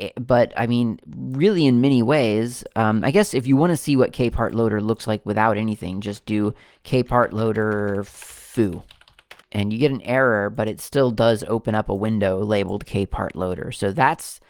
[0.00, 3.76] Eh, but I mean, really, in many ways, um, I guess if you want to
[3.76, 8.82] see what kpart loader looks like without anything, just do kpart loader foo
[9.52, 13.34] and you get an error, but it still does open up a window labeled kpart
[13.34, 13.72] loader.
[13.72, 14.40] So that's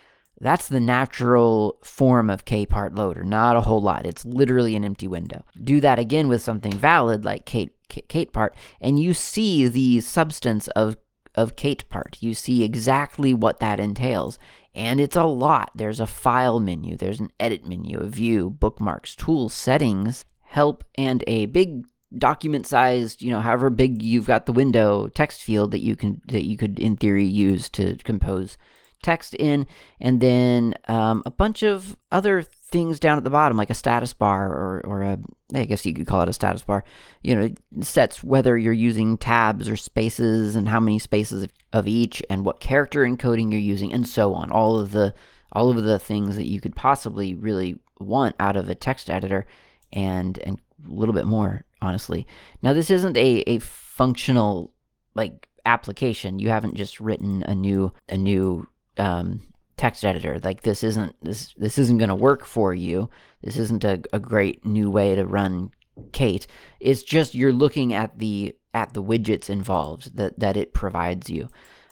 [0.41, 4.07] that's the natural form of kpart loader, not a whole lot.
[4.07, 5.45] It's literally an empty window.
[5.63, 10.69] Do that again with something valid like kate, kate part, and you see the substance
[10.69, 10.97] of
[11.35, 12.17] of Kate part.
[12.21, 14.39] You see exactly what that entails.
[14.75, 15.71] And it's a lot.
[15.75, 21.25] There's a file menu, there's an edit menu, a view, bookmarks, tools, settings, help, and
[21.27, 21.85] a big
[22.17, 26.21] document sized, you know, however big you've got the window text field that you can
[26.27, 28.57] that you could in theory use to compose
[29.03, 29.67] text in,
[30.01, 34.13] and then um, a bunch of other things down at the bottom, like a status
[34.13, 35.19] bar or, or a,
[35.55, 36.85] I guess you could call it a status bar.
[37.23, 37.51] You know,
[37.83, 42.61] sets whether you're using tabs or spaces and how many spaces of each and what
[42.61, 44.51] character encoding you're using and so on.
[44.51, 45.15] All of the,
[45.53, 49.47] all of the things that you could possibly really want out of a text editor
[49.93, 52.27] and, and a little bit more, honestly.
[52.63, 54.73] Now, this isn't a, a functional,
[55.15, 56.39] like, application.
[56.39, 59.43] You haven't just written a new, a new, um,
[59.81, 60.39] text editor.
[60.45, 63.09] Like this isn't this this isn't going to work for you.
[63.43, 65.71] This isn't a, a great new way to run
[66.13, 66.47] Kate.
[66.81, 71.49] It's just you're looking at the at the widgets involved that that it provides you.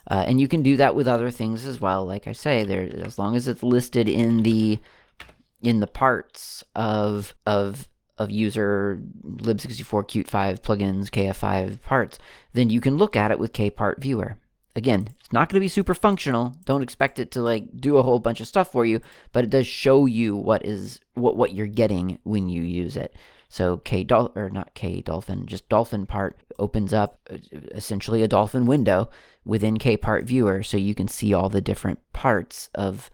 [0.09, 2.05] Uh, and you can do that with other things as well.
[2.05, 4.79] Like I say, there as long as it's listed in the
[5.61, 7.87] in the parts of of
[8.19, 12.19] of user lib64 qt5 plugins kf5 parts,
[12.53, 14.37] then you can look at it with kpart viewer.
[14.75, 16.55] Again, it's not going to be super functional.
[16.65, 19.01] Don't expect it to like do a whole bunch of stuff for you,
[19.31, 23.15] but it does show you what is what what you're getting when you use it.
[23.49, 27.37] So K Dol or not K Dolphin, just Dolphin part opens up uh,
[27.71, 29.09] essentially a Dolphin window
[29.43, 33.09] within K part viewer, so you can see all the different parts of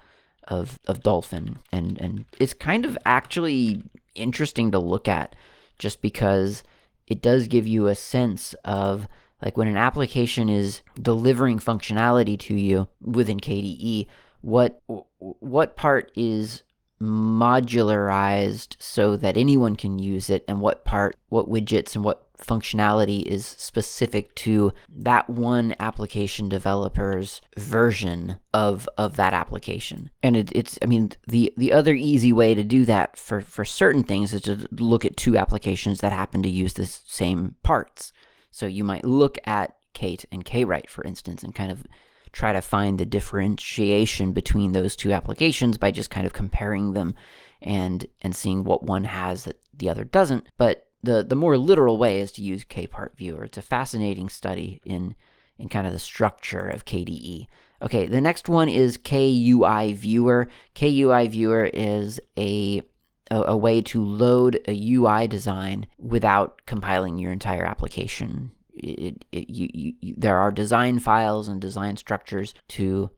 [0.47, 3.81] of of Dolphin, and and it's kind of actually
[4.13, 5.35] interesting to look at,
[5.79, 6.63] just because
[7.07, 9.07] it does give you a sense of
[9.45, 14.07] like when an application is delivering functionality to you within KDE,
[14.41, 14.81] what
[15.19, 16.63] what part is
[16.99, 20.43] modularized so that anyone can use it?
[20.47, 27.39] And what part what widgets and what functionality is specific to that one application developer's
[27.55, 30.09] version of of that application?
[30.23, 33.63] And it, it's i mean the the other easy way to do that for for
[33.63, 38.11] certain things is to look at two applications that happen to use the same parts
[38.55, 41.85] so you might look at Kate and Kwrite, for instance, and kind of
[42.31, 47.15] try to find the differentiation between those two applications by just kind of comparing them
[47.61, 50.47] and and seeing what one has that the other doesn't.
[50.57, 53.43] But the the more literal way is to use Kpart Viewer.
[53.43, 55.15] It's a fascinating study in
[55.59, 57.47] in kind of the structure of KDE.
[57.81, 60.47] Okay, the next one is KUI Viewer.
[60.75, 62.83] KUI Viewer is a
[63.31, 68.51] a, a, way to load a UI design without compiling your entire application.
[68.73, 73.09] It, it, you, you, there are design files and design structures to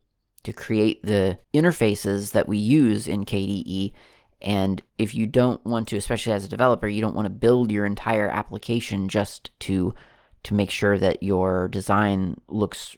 [0.44, 3.92] to create the interfaces that we use in KDE.
[4.42, 7.72] And if you don't want to, especially as a developer, you don't want to build
[7.72, 9.94] your entire application just to
[10.44, 12.96] to make sure that your design looks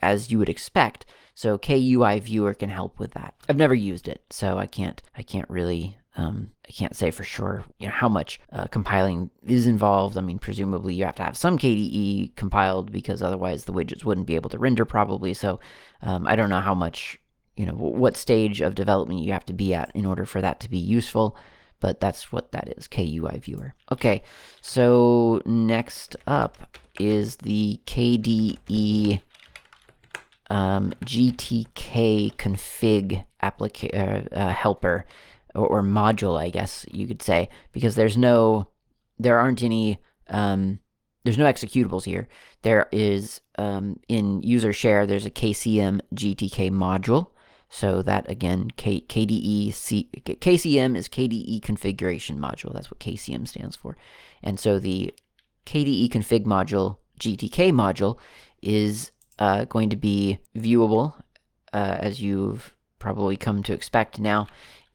[0.00, 1.04] as you would expect.
[1.34, 3.34] So KUI Viewer can help with that.
[3.48, 7.24] I've never used it, so I can't I can't really um, I can't say for
[7.24, 10.16] sure you know how much uh, compiling is involved.
[10.16, 14.26] I mean, presumably you have to have some KDE compiled because otherwise the widgets wouldn't
[14.26, 15.34] be able to render probably.
[15.34, 15.60] So
[16.02, 17.18] um, I don't know how much
[17.56, 20.60] you know what stage of development you have to be at in order for that
[20.60, 21.36] to be useful.
[21.78, 23.74] But that's what that is, KUI Viewer.
[23.92, 24.22] Okay,
[24.62, 29.20] so next up is the KDE
[30.48, 35.04] um, GTK config applica- uh, uh, helper
[35.56, 38.68] or, module, I guess you could say, because there's no,
[39.18, 40.80] there aren't any, um,
[41.24, 42.28] there's no executables here.
[42.62, 47.28] There is um, in user share, there's a KCM GTK module.
[47.68, 52.72] So that again, K, KDE C, KCM is KDE configuration module.
[52.72, 53.96] That's what KCM stands for.
[54.42, 55.12] And so the
[55.66, 58.18] KDE config module, GTK module,
[58.62, 61.14] is uh, going to be viewable,
[61.72, 64.46] uh, as you've probably come to expect now,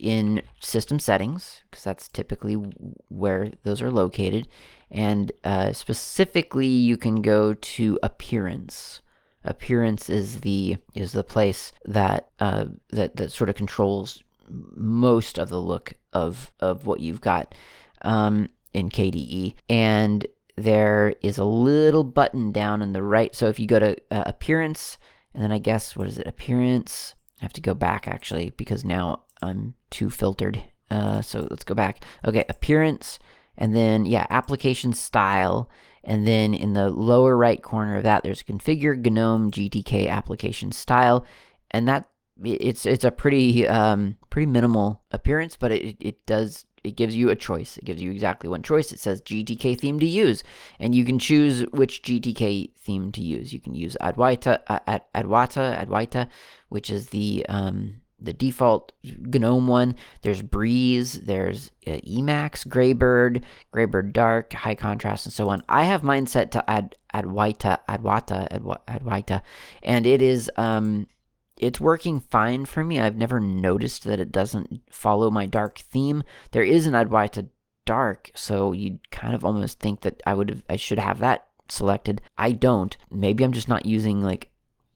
[0.02, 2.56] in system settings, because that's typically
[3.10, 4.48] where those are located.
[4.90, 9.02] And uh, specifically, you can go to appearance.
[9.46, 15.50] Appearance is the is the place that uh, that that sort of controls most of
[15.50, 17.56] the look of of what you've got
[18.02, 19.56] um, in KDE.
[19.70, 23.34] And there is a little button down in the right.
[23.34, 24.98] So if you go to uh, appearance,
[25.34, 26.28] and then I guess, what is it?
[26.28, 27.16] Appearance.
[27.40, 30.64] I have to go back actually because now I'm too filtered.
[30.90, 32.04] Uh, so let's go back.
[32.26, 33.20] Okay, appearance,
[33.58, 35.70] and then, yeah, application style.
[36.04, 41.26] And then in the lower right corner of that, there's configure GNOME GTK application style.
[41.70, 42.08] And that
[42.44, 47.30] it's it's a pretty um, pretty minimal appearance, but it, it does it gives you
[47.30, 47.78] a choice.
[47.78, 48.92] It gives you exactly one choice.
[48.92, 50.44] It says GTK theme to use,
[50.80, 53.54] and you can choose which GTK theme to use.
[53.54, 56.28] You can use Adwaita, uh, Adwata, Adwaita,
[56.70, 59.96] which is the um, the default GNOME one.
[60.22, 65.64] There's Breeze, there's uh, Emacs, Greybird, Greybird Dark, High Contrast, and so on.
[65.68, 68.48] I have mine set to Ad Adwaita, Adwata,
[68.88, 69.42] Adwaita,
[69.84, 71.08] and it is um,
[71.58, 73.00] it's working fine for me.
[73.00, 76.24] I've never noticed that it doesn't follow my dark theme.
[76.52, 77.50] There is an Adwaita
[77.86, 81.48] dark, so you'd kind of almost think that I would have, I should have that
[81.70, 82.22] selected.
[82.38, 82.96] I don't.
[83.10, 84.50] Maybe I'm just not using like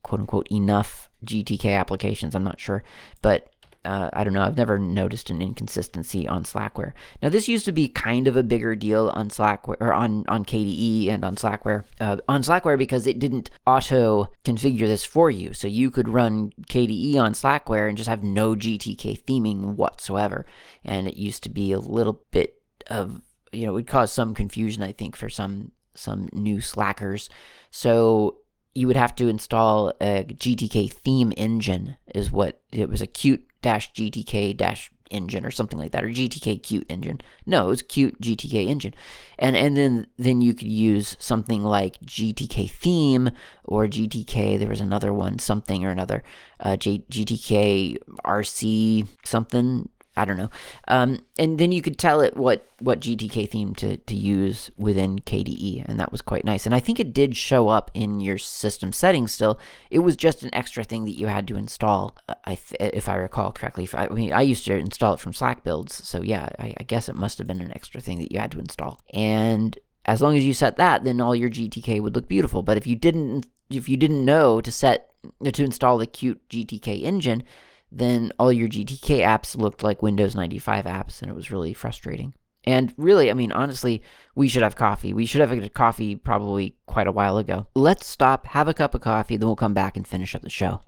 [0.03, 2.35] quote unquote enough GTK applications.
[2.35, 2.83] I'm not sure,
[3.21, 3.49] but
[3.85, 4.41] uh, I don't know.
[4.41, 6.93] I've never noticed an inconsistency on Slackware.
[7.21, 10.43] Now, this used to be kind of a bigger deal on Slackware or on on
[10.43, 11.83] KDE and on Slackware.
[11.99, 16.51] Uh, on Slackware because it didn't auto configure this for you, so you could run
[16.69, 20.45] KDE on Slackware and just have no GTK theming whatsoever.
[20.83, 22.55] And it used to be a little bit
[22.87, 27.29] of you know it would cause some confusion, I think, for some some new slackers.
[27.69, 28.37] So
[28.75, 33.41] you would have to install a GTK theme engine, is what it was a Qt
[33.61, 37.21] dash GTK dash engine or something like that, or GTK Qt engine.
[37.45, 38.93] No, it was Qt GTK engine,
[39.39, 43.31] and and then then you could use something like GTK theme
[43.63, 44.59] or GTK.
[44.59, 46.23] There was another one, something or another,
[46.59, 50.49] uh, J, GTK RC something I don't know.
[50.87, 55.19] Um, and then you could tell it what, what GTK theme to, to use within
[55.19, 56.65] KDE, and that was quite nice.
[56.65, 59.59] And I think it did show up in your system settings still.
[59.91, 63.15] It was just an extra thing that you had to install, uh, I if I
[63.15, 63.89] recall correctly.
[63.93, 67.15] I, mean, I used to install it from SlackBuilds, so yeah, I, I guess it
[67.15, 69.01] must have been an extra thing that you had to install.
[69.13, 72.61] And as long as you set that, then all your GTK would look beautiful.
[72.61, 75.09] But if you didn't, if you didn't know to set
[75.43, 77.43] to install the Qt GTK engine,
[77.91, 82.33] then all your GTK apps looked like Windows 95 apps, and it was really frustrating.
[82.65, 84.01] And really, I mean, honestly,
[84.35, 85.13] we should have coffee.
[85.13, 87.67] We should have had coffee probably quite a while ago.
[87.75, 90.49] Let's stop, have a cup of coffee, then we'll come back and finish up the
[90.49, 90.81] show.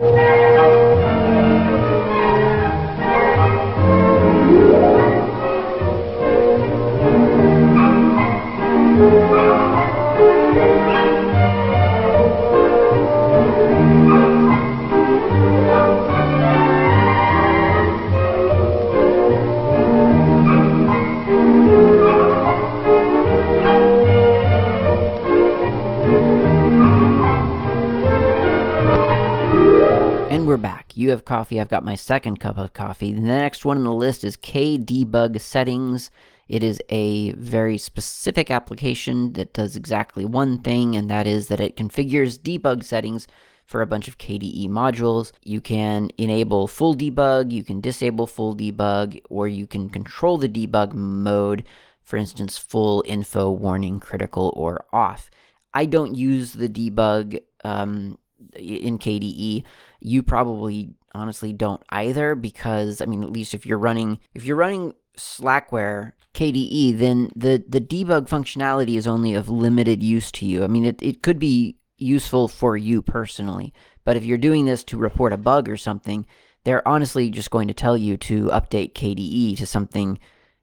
[30.47, 30.95] We're back.
[30.95, 31.59] You have coffee.
[31.59, 33.11] I've got my second cup of coffee.
[33.11, 36.09] The next one on the list is KDebug Settings.
[36.47, 41.59] It is a very specific application that does exactly one thing, and that is that
[41.59, 43.27] it configures debug settings
[43.65, 45.33] for a bunch of KDE modules.
[45.43, 50.47] You can enable full debug, you can disable full debug, or you can control the
[50.47, 51.65] debug mode,
[52.03, 55.29] for instance, full info, warning, critical, or off.
[55.73, 58.17] I don't use the debug um,
[58.55, 59.65] in KDE.
[59.99, 64.57] You probably honestly don't either because I mean at least if you're running if you're
[64.57, 70.63] running Slackware KDE, then the, the debug functionality is only of limited use to you.
[70.63, 73.73] I mean, it, it could be useful for you personally,
[74.05, 76.27] but if you're doing this to report a bug or something,
[76.63, 80.19] they're honestly just going to tell you to update KDE to something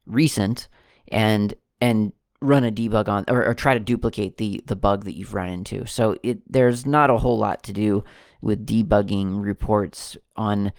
[0.07, 0.69] recent
[1.09, 5.17] and and run a debug on or, or try to duplicate the the bug that
[5.17, 5.87] you've run into.
[5.87, 8.05] So it there's not a whole lot to do
[8.45, 10.73] with debugging reports on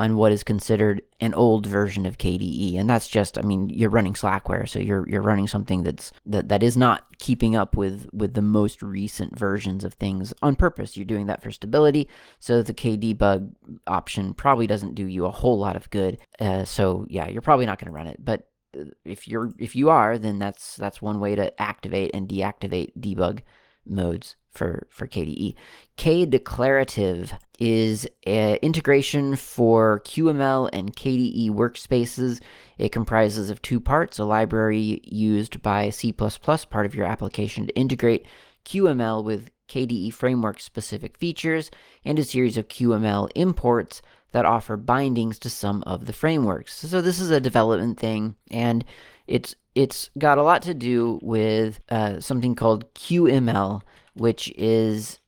[0.00, 2.78] on what is considered an old version of KDE.
[2.78, 6.48] And that's just, I mean, you're running Slackware, so you're you're running something that's that,
[6.48, 10.96] that is not keeping up with with the most recent versions of things on purpose.
[10.96, 12.08] You're doing that for stability,
[12.38, 13.52] so the KDebug
[13.86, 16.18] option probably doesn't do you a whole lot of good.
[16.40, 18.24] Uh, so yeah, you're probably not going to run it.
[18.24, 22.26] But uh, if you're if you are, then that's that's one way to activate and
[22.26, 23.40] deactivate debug
[23.86, 25.54] modes for for KDE.
[25.96, 32.40] K declarative is integration for QML and KDE workspaces.
[32.78, 37.76] It comprises of two parts, a library used by C++, part of your application to
[37.76, 38.26] integrate
[38.64, 41.70] QML with KDE framework specific features,
[42.04, 44.02] and a series of QML imports
[44.32, 46.76] that offer bindings to some of the frameworks.
[46.78, 48.84] So this is a development thing, and
[49.26, 53.82] it's it's got a lot to do with uh, something called QML,
[54.14, 55.20] which is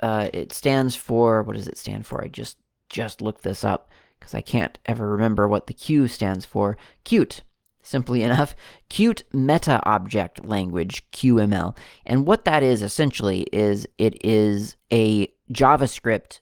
[0.00, 2.22] uh, it stands for what does it stand for?
[2.22, 2.58] I just
[2.88, 6.76] just looked this up because I can't ever remember what the Q stands for.
[7.04, 7.40] Qt.
[7.84, 8.54] Simply enough,
[8.90, 11.76] Qt Meta Object Language, QML.
[12.06, 16.40] And what that is essentially is it is a JavaScript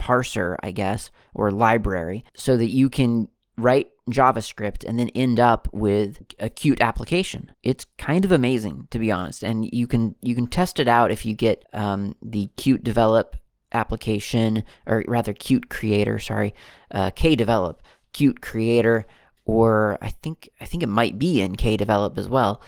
[0.00, 5.68] parser, I guess, or library, so that you can write JavaScript and then end up
[5.72, 7.52] with a Qt application.
[7.62, 9.42] It's kind of amazing, to be honest.
[9.42, 13.36] And you can you can test it out if you get um, the Qt Develop
[13.72, 16.18] application, or rather Qt Creator.
[16.18, 16.54] Sorry,
[16.90, 19.06] uh, Develop Qt Creator,
[19.44, 22.62] or I think I think it might be in KDevelop as well.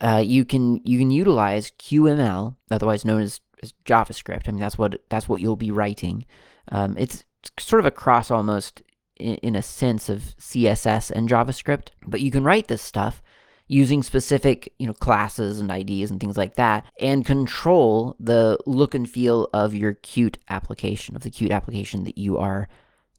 [0.00, 4.48] Uh, you can you can utilize QML, otherwise known as, as JavaScript.
[4.48, 6.24] I mean that's what that's what you'll be writing.
[6.68, 7.24] Um, it's
[7.58, 8.82] sort of a cross almost
[9.16, 13.22] in, in a sense of CSS and JavaScript, but you can write this stuff
[13.70, 18.96] using specific you know classes and IDs and things like that and control the look
[18.96, 22.68] and feel of your Qt application of the Qt application that you are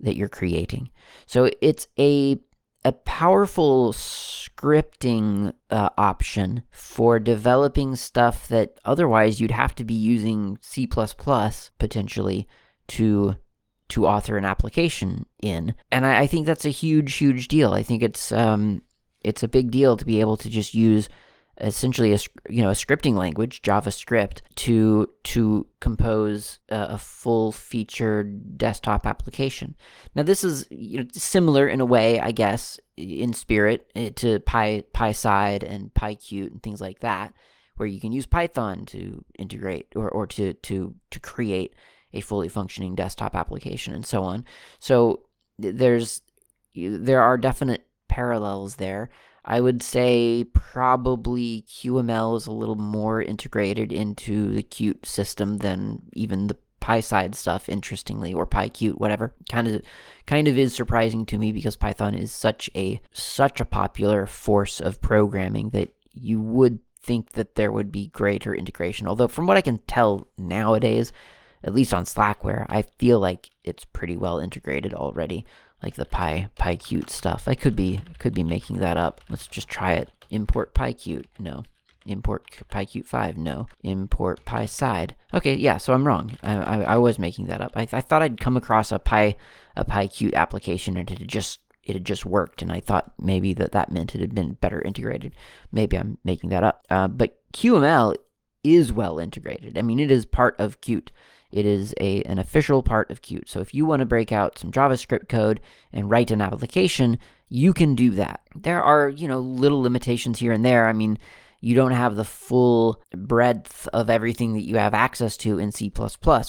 [0.01, 0.89] that you're creating.
[1.25, 2.37] So it's a
[2.83, 10.57] a powerful scripting uh, option for developing stuff that otherwise you'd have to be using
[10.61, 12.47] C++ potentially
[12.91, 13.35] to
[13.89, 15.75] to author an application in.
[15.91, 17.73] And I, I think that's a huge, huge deal.
[17.73, 18.81] I think it's um,
[19.21, 21.09] it's a big deal to be able to just use
[21.59, 22.19] essentially a
[22.49, 29.75] you know a scripting language javascript to to compose a, a full featured desktop application
[30.15, 34.39] now this is you know similar in a way i guess in spirit eh, to
[34.39, 37.33] Py PySide and PyQt and things like that
[37.75, 41.75] where you can use python to integrate or, or to to to create
[42.13, 44.45] a fully functioning desktop application and so on.
[44.79, 45.21] So
[45.57, 46.21] there's
[46.75, 49.09] there are definite parallels there.
[49.43, 56.03] I would say probably QML is a little more integrated into the Qt system than
[56.13, 59.33] even the PySide stuff, interestingly, or PyQt, whatever.
[59.51, 59.81] Kind of
[60.25, 64.79] kind of is surprising to me because Python is such a such a popular force
[64.79, 69.07] of programming that you would think that there would be greater integration.
[69.07, 71.11] Although from what I can tell nowadays,
[71.63, 75.45] at least on Slackware, I feel like it's pretty well integrated already.
[75.83, 77.47] Like the Py PyQt stuff.
[77.47, 79.21] I could be could be making that up.
[79.29, 80.09] Let's just try it.
[80.29, 81.25] Import PyQt.
[81.39, 81.63] No.
[82.05, 83.37] Import PyQt 5.
[83.37, 83.67] No.
[83.83, 85.11] Import PySide.
[85.33, 86.37] Okay, yeah, so I'm wrong.
[86.43, 87.71] I, I, I was making that up.
[87.75, 89.35] I, I thought I'd come across a Py
[89.75, 93.71] a PyQt application and it just it had just worked, and I thought maybe that
[93.71, 95.33] that meant it had been better integrated.
[95.71, 96.85] Maybe I'm making that up.
[96.89, 98.15] Uh, but QML
[98.63, 99.77] is well integrated.
[99.77, 101.07] I mean, it is part of Qt.
[101.51, 103.47] It is a an official part of Qt.
[103.47, 105.59] So if you want to break out some JavaScript code
[105.91, 108.41] and write an application, you can do that.
[108.55, 110.87] There are, you know, little limitations here and there.
[110.87, 111.17] I mean,
[111.59, 115.91] you don't have the full breadth of everything that you have access to in C++,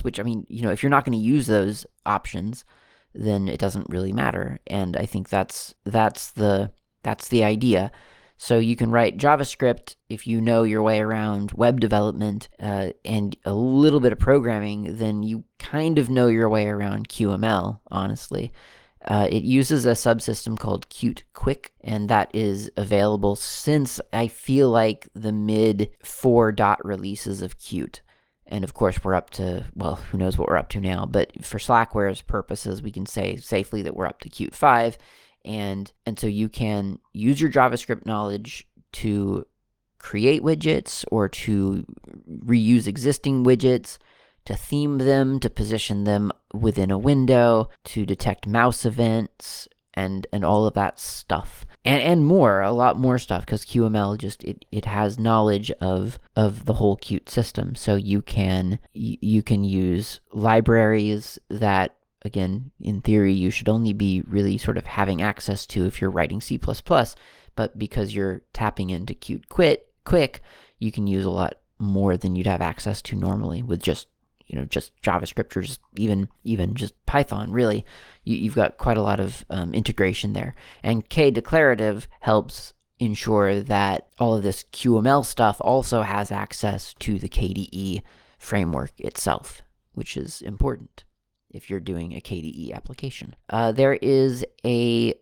[0.02, 2.64] which I mean, you know, if you're not going to use those options,
[3.14, 4.58] then it doesn't really matter.
[4.66, 6.72] And I think that's that's the
[7.02, 7.92] that's the idea.
[8.42, 13.36] So you can write JavaScript if you know your way around web development uh, and
[13.44, 18.52] a little bit of programming, then you kind of know your way around QML, honestly.
[19.04, 24.70] Uh, it uses a subsystem called Qt Quick, and that is available since I feel
[24.70, 28.00] like the mid four dot releases of Qt.
[28.48, 31.44] And of course, we're up to, well, who knows what we're up to now, but
[31.44, 34.98] for Slackware's purposes, we can say safely that we're up to Qt 5.
[35.44, 39.46] And, and so you can use your JavaScript knowledge to
[39.98, 41.86] create widgets or to
[42.44, 43.98] reuse existing widgets
[44.44, 50.44] to theme them, to position them within a window, to detect mouse events, and and
[50.44, 51.66] all of that stuff.
[51.84, 56.18] And and more, a lot more stuff, because QML just it, it has knowledge of
[56.34, 57.74] of the whole Qt system.
[57.74, 64.22] So you can you can use libraries that again, in theory, you should only be
[64.26, 66.58] really sort of having access to if you're writing C++,
[67.54, 70.40] but because you're tapping into Qt Quit quick,
[70.78, 74.06] you can use a lot more than you'd have access to normally with just
[74.46, 77.50] you know just JavaScript or just even even just Python.
[77.50, 77.84] Really,
[78.24, 80.54] you, have got quite a lot of um, integration there.
[80.82, 87.18] And K declarative helps ensure that all of this QML stuff also has access to
[87.18, 88.02] the KDE
[88.38, 89.62] framework itself,
[89.92, 91.04] which is important
[91.52, 93.34] if you're doing a KDE application.
[93.48, 95.14] Uh, there is a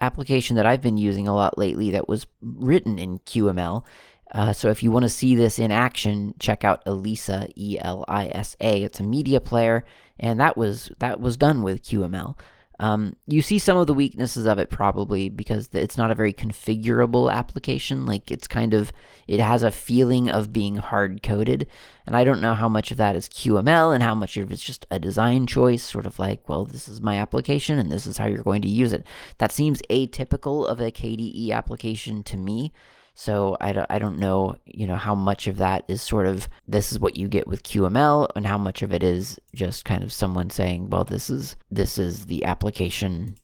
[0.00, 3.84] application that I've been using a lot lately that was written in QML
[4.32, 8.82] uh, so if you want to see this in action, check out Elisa, E-L-I-S-A.
[8.82, 9.84] It's a media player,
[10.18, 12.36] and that was that was done with QML.
[12.80, 16.32] Um, you see some of the weaknesses of it probably because it's not a very
[16.32, 18.06] configurable application.
[18.06, 18.92] Like it's kind of,
[19.28, 21.68] it has a feeling of being hard coded.
[22.06, 24.62] And I don't know how much of that is QML and how much of it's
[24.62, 28.18] just a design choice, sort of like, well, this is my application and this is
[28.18, 29.06] how you're going to use it.
[29.38, 32.72] That seems atypical of a KDE application to me.
[33.14, 36.48] So I don't, I don't know, you know, how much of that is sort of
[36.66, 40.02] this is what you get with QML and how much of it is just kind
[40.02, 43.36] of someone saying, well, this is this is the application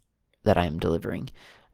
[0.44, 1.28] that I'm delivering.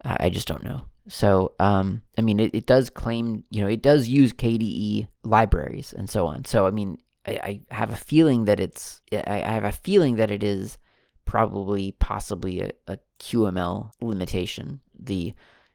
[0.04, 0.82] Uh, I just don't know.
[1.08, 5.92] So, um, I mean, it, it does claim, you know, it does use KDE libraries
[5.92, 6.44] and so on.
[6.44, 10.16] So, I mean, I, I have a feeling that it's, I, I have a feeling
[10.16, 10.78] that it is
[11.26, 14.80] probably possibly a, a QML limitation.
[14.98, 15.34] The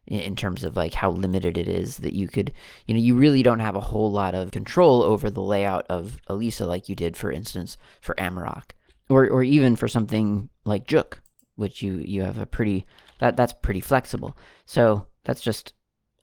[0.09, 2.51] in terms of like how limited it is that you could,
[2.87, 6.17] you know, you really don't have a whole lot of control over the layout of
[6.27, 8.71] Elisa like you did, for instance, for Amarok,
[9.09, 11.13] or or even for something like JuK,
[11.55, 12.85] which you you have a pretty
[13.19, 14.35] that that's pretty flexible.
[14.65, 15.73] So that's just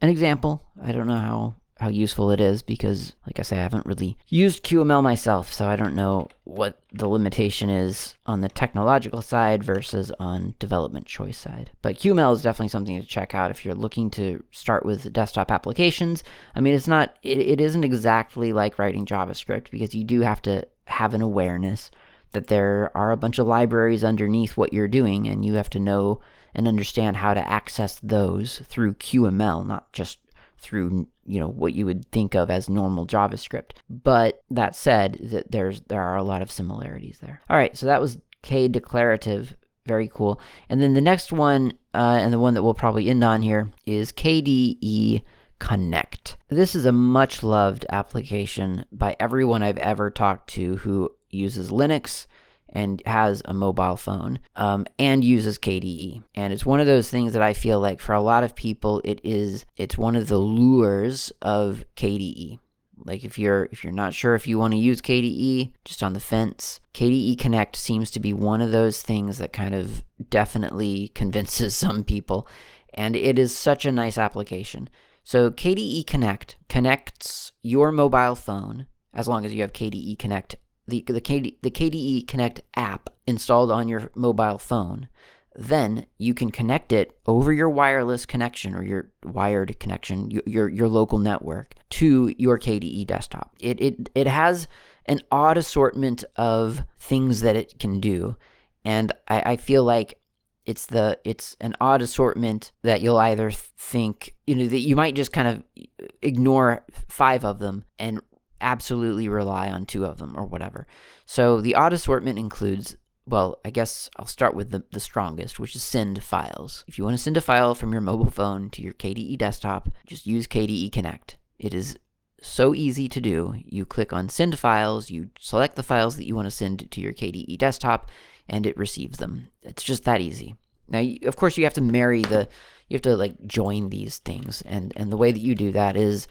[0.00, 0.62] an example.
[0.82, 4.16] I don't know how how useful it is because, like I say, I haven't really
[4.28, 9.62] used QML myself, so I don't know what the limitation is on the technological side
[9.62, 11.70] versus on development choice side.
[11.82, 15.50] But QML is definitely something to check out if you're looking to start with desktop
[15.50, 16.24] applications.
[16.54, 20.40] I mean, it's not, it, it isn't exactly like writing JavaScript because you do have
[20.42, 21.90] to have an awareness
[22.32, 25.78] that there are a bunch of libraries underneath what you're doing, and you have to
[25.78, 26.20] know
[26.54, 30.18] and understand how to access those through QML, not just
[30.66, 33.72] through you know what you would think of as normal JavaScript.
[33.88, 37.40] But that said, that there's there are a lot of similarities there.
[37.48, 39.54] All right, so that was K declarative,
[39.86, 40.40] Very cool.
[40.68, 43.70] And then the next one, uh, and the one that we'll probably end on here,
[43.86, 45.22] is KDE
[45.58, 46.36] Connect.
[46.48, 52.26] This is a much loved application by everyone I've ever talked to who uses Linux
[52.70, 56.22] and has a mobile phone um, and uses KDE.
[56.34, 59.00] And it's one of those things that I feel like for a lot of people,
[59.04, 62.58] it is it's one of the lures of KDE.
[63.04, 66.12] Like if you're if you're not sure if you want to use KDE, just on
[66.12, 71.08] the fence, KDE Connect seems to be one of those things that kind of definitely
[71.14, 72.48] convinces some people.
[72.94, 74.88] And it is such a nice application.
[75.24, 80.56] So KDE Connect connects your mobile phone as long as you have KDE Connect
[80.88, 85.08] the, the, KD, the KDE Connect app installed on your mobile phone,
[85.54, 90.88] then you can connect it over your wireless connection or your wired connection, your, your,
[90.88, 93.54] local network to your KDE desktop.
[93.58, 94.68] It, it, it has
[95.06, 98.36] an odd assortment of things that it can do.
[98.84, 100.18] And I, I feel like
[100.66, 105.14] it's the it's an odd assortment that you'll either think you know that you might
[105.14, 105.62] just kind of
[106.02, 108.20] uh, ignore five of them and
[108.60, 110.86] absolutely rely on two of them or whatever.
[111.24, 112.96] So the odd assortment includes,
[113.26, 116.84] well, I guess I'll start with the, the strongest, which is send files.
[116.86, 119.88] If you want to send a file from your mobile phone to your KDE desktop,
[120.06, 121.36] just use KDE Connect.
[121.58, 121.98] It is
[122.42, 123.54] so easy to do.
[123.64, 127.00] You click on send files, you select the files that you want to send to
[127.00, 128.10] your KDE desktop,
[128.48, 129.48] and it receives them.
[129.62, 130.54] It's just that easy.
[130.88, 132.48] Now, of course, you have to marry the
[132.88, 134.62] you have to like join these things.
[134.62, 136.28] And, and the way that you do that is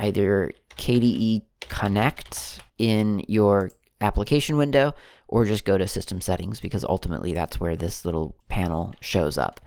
[0.00, 3.70] either KDE Connect in your
[4.00, 4.94] application window
[5.28, 9.60] or just go to system settings because ultimately that's where this little panel shows up.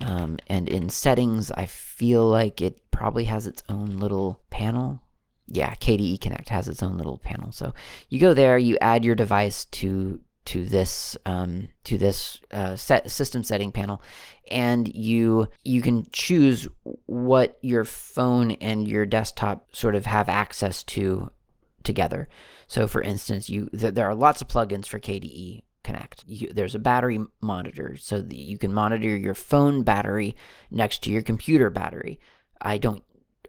[0.00, 5.02] Um, and in settings, I feel like it probably has its own little panel.
[5.46, 7.52] Yeah, KDE Connect has its own little panel.
[7.52, 7.74] So
[8.08, 13.10] you go there, you add your device to to this um, to this uh, set
[13.10, 14.02] system setting panel,
[14.50, 16.68] and you you can choose
[17.06, 21.30] what your phone and your desktop sort of have access to
[21.84, 22.28] together.
[22.66, 26.24] So, for instance, you th- there are lots of plugins for KDE Connect.
[26.26, 30.36] You, there's a battery monitor, so you can monitor your phone battery
[30.70, 32.20] next to your computer battery.
[32.60, 33.02] I don't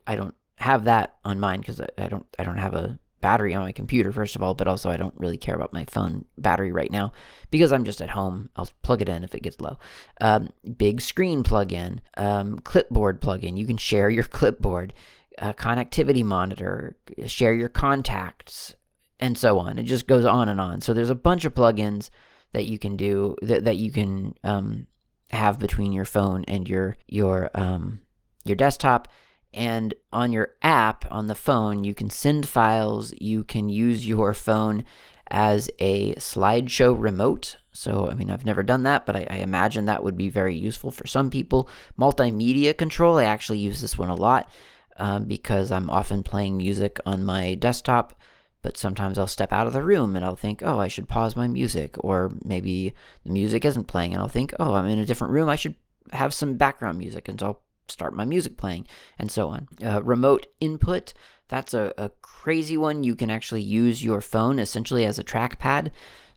[0.06, 3.56] I don't have that on mine because I, I don't I don't have a battery
[3.56, 6.26] on my computer, first of all, but also I don't really care about my phone
[6.38, 7.14] battery right now
[7.52, 8.50] because I'm just at home.
[8.58, 9.80] I'll plug it in if it gets low.
[10.20, 13.56] Um, big screen plug-in, um, clipboard plug-in.
[13.56, 14.92] You can share your clipboard,
[15.40, 18.76] uh, connectivity monitor, share your contacts,
[19.22, 19.80] and so on.
[19.80, 20.82] It just goes on and on.
[20.82, 22.10] So there's a bunch of plugins
[22.52, 24.86] that you can do that, that you can um,
[25.30, 28.02] have between your phone and your your um,
[28.44, 29.08] your desktop
[29.54, 33.14] and on your app on the phone, you can send files.
[33.20, 34.84] You can use your phone
[35.30, 37.58] as a slideshow remote.
[37.72, 40.56] So, I mean, I've never done that, but I, I, imagine that would be very
[40.56, 41.68] useful for some people.
[42.00, 44.50] Multimedia control, I actually use this one a lot
[44.98, 48.14] um, because I'm often playing music on my desktop,
[48.62, 51.36] but sometimes I'll step out of the room and I'll think, oh, I should pause
[51.36, 51.96] my music.
[52.04, 52.94] Or maybe
[53.26, 55.50] the music isn't playing and I'll think, oh, I'm in a different room.
[55.50, 55.76] I should
[56.12, 57.28] have some background music.
[57.28, 58.88] And so I'll start my music playing,
[59.20, 59.68] and so on.
[59.84, 61.14] Uh, remote input,
[61.50, 63.04] that's a, a, crazy one.
[63.04, 65.92] You can actually use your phone essentially as a trackpad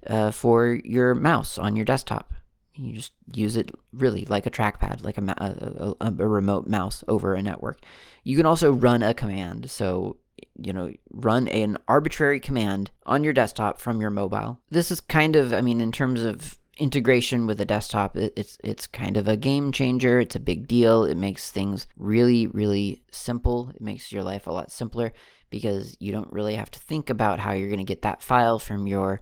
[0.06, 2.32] uh, for your mouse on your desktop.
[2.74, 7.02] You just use it really like a trackpad, like a, a, a, a remote mouse
[7.08, 7.80] over a network.
[8.22, 9.70] You can also run a command.
[9.70, 10.18] So
[10.58, 14.60] you know, run an arbitrary command on your desktop from your mobile.
[14.70, 18.86] This is kind of, I mean, in terms of integration with a desktop it's it's
[18.86, 20.20] kind of a game changer.
[20.20, 21.04] It's a big deal.
[21.04, 23.70] It makes things really really simple.
[23.74, 25.12] It makes your life a lot simpler
[25.50, 28.58] because you don't really have to think about how you're going to get that file
[28.58, 29.20] from your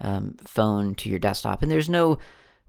[0.00, 1.62] um, phone to your desktop.
[1.62, 2.18] And there's no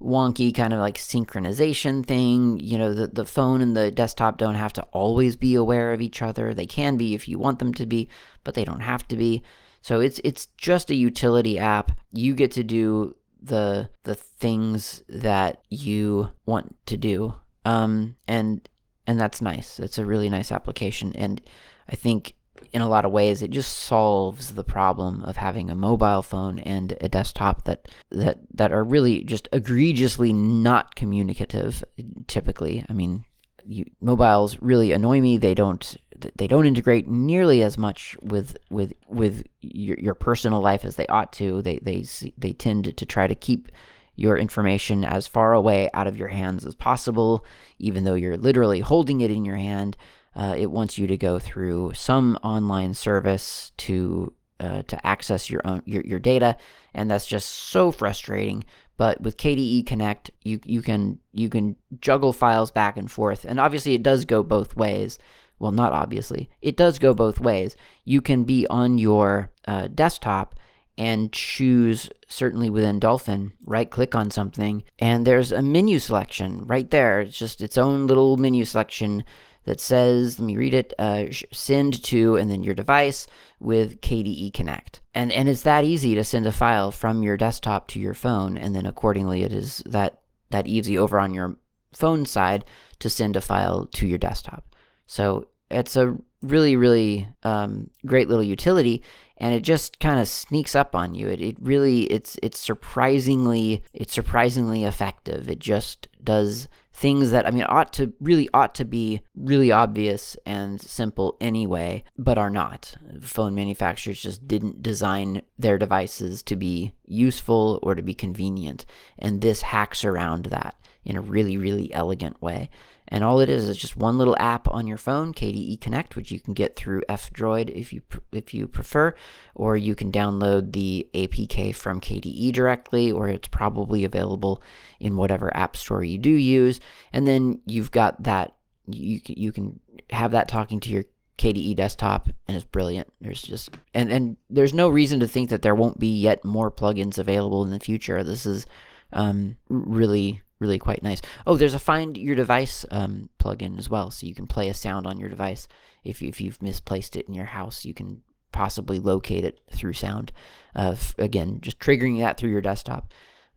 [0.02, 2.60] wonky kind of like synchronization thing.
[2.60, 6.02] You know the, the phone and the desktop don't have to always be aware of
[6.02, 6.54] each other.
[6.54, 8.10] They can be if you want them to be
[8.44, 9.44] but they don't have to be.
[9.82, 11.92] So it's it's just a utility app.
[12.14, 13.16] You get to do
[13.46, 17.36] the the things that you want to do.
[17.64, 18.68] Um, and
[19.08, 19.80] and that's nice.
[19.80, 21.42] It's a really nice application, and
[21.90, 22.36] I think
[22.74, 26.60] in a lot of ways it just solves the problem of having a mobile phone
[26.60, 31.84] and a desktop that that that are really just egregiously not communicative.
[32.28, 33.26] Typically, I mean,
[33.66, 35.38] you, mobiles really annoy me.
[35.38, 35.96] They don't
[36.36, 41.08] they don't integrate nearly as much with with with your, your personal life as they
[41.08, 41.62] ought to.
[41.62, 42.06] They they
[42.38, 43.72] they tend to try to keep
[44.16, 47.46] your information as far away out of your hands as possible,
[47.80, 49.98] even though you're literally holding it in your hand.
[50.36, 55.62] Uh, it wants you to go through some online service to uh, to access your
[55.66, 56.56] own your, your data,
[56.94, 58.64] and that's just so frustrating.
[58.98, 63.60] But with KDE Connect, you you can you can juggle files back and forth, and
[63.60, 65.20] obviously it does go both ways
[65.60, 67.76] well, not obviously, it does go both ways.
[68.04, 70.56] You can be on your uh, desktop
[70.98, 76.90] and choose, certainly within Dolphin, right click on something, and there's a menu selection right
[76.90, 77.22] there.
[77.22, 79.24] It's just its own little menu selection
[79.66, 83.28] that says, let me read it, uh, send to, and then your device
[83.60, 85.02] with KDE Connect.
[85.14, 88.58] And, and it's that easy to send a file from your desktop to your phone,
[88.58, 91.58] and then accordingly, it is that, that easy over on your
[91.94, 92.64] phone side
[93.00, 94.64] to send a file to your desktop.
[95.08, 99.04] So it's a really, really um, great little utility
[99.38, 101.28] and it just kind of sneaks up on you.
[101.28, 105.50] It, it really it's it's surprisingly it's surprisingly effective.
[105.50, 110.38] It just does things that I mean ought to really ought to be really obvious
[110.46, 112.96] and simple anyway, but are not.
[113.22, 118.86] Phone manufacturers just didn't design their devices to be useful or to be convenient,
[119.20, 122.70] and this hacks around that in a really really elegant way.
[123.10, 126.32] And all it is is just one little app on your phone, KDE Connect, which
[126.32, 128.02] you can get through F-Droid if you
[128.32, 129.14] if you prefer,
[129.54, 134.62] or you can download the APK from KDE directly, or it's probably available
[135.00, 136.80] in whatever app store you do use.
[137.14, 138.56] And then you've got that
[138.88, 139.80] you you can
[140.10, 141.06] have that talking to your
[141.38, 143.12] KDE desktop, and it's brilliant.
[143.22, 146.72] There's just and and there's no reason to think that there won't be yet more
[146.72, 148.24] plugins available in the future.
[148.24, 148.66] This is
[149.14, 151.22] um, really really quite nice.
[151.46, 154.74] Oh, there's a Find Your Device um, plugin as well, so you can play a
[154.74, 155.68] sound on your device.
[156.04, 159.94] If, you, if you've misplaced it in your house, you can possibly locate it through
[159.94, 160.32] sound.
[160.76, 163.12] Uh, f- again, just triggering that through your desktop.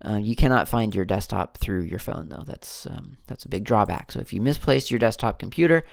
[0.05, 2.45] Uh, you cannot find your desktop through your phone, though.
[2.47, 4.13] That's um, that's a big drawback.
[4.13, 5.85] So if you misplace your desktop computer,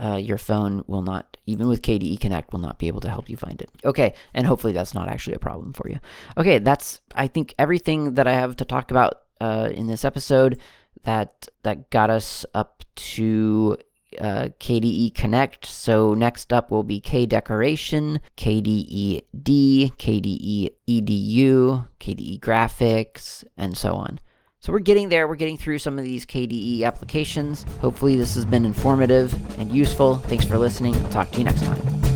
[0.00, 3.30] uh, your phone will not, even with KDE Connect, will not be able to help
[3.30, 3.70] you find it.
[3.84, 5.98] Okay, and hopefully that's not actually a problem for you.
[6.36, 10.58] Okay, that's I think everything that I have to talk about uh, in this episode.
[11.04, 13.76] That that got us up to
[14.20, 15.66] uh, KDE Connect.
[15.66, 23.94] So next up will be K Decoration, KDE D, KDE EDU, KDE Graphics, and so
[23.94, 24.20] on.
[24.60, 25.28] So we're getting there.
[25.28, 27.64] We're getting through some of these KDE applications.
[27.80, 30.16] Hopefully this has been informative and useful.
[30.16, 30.96] Thanks for listening.
[30.96, 32.15] I'll talk to you next time.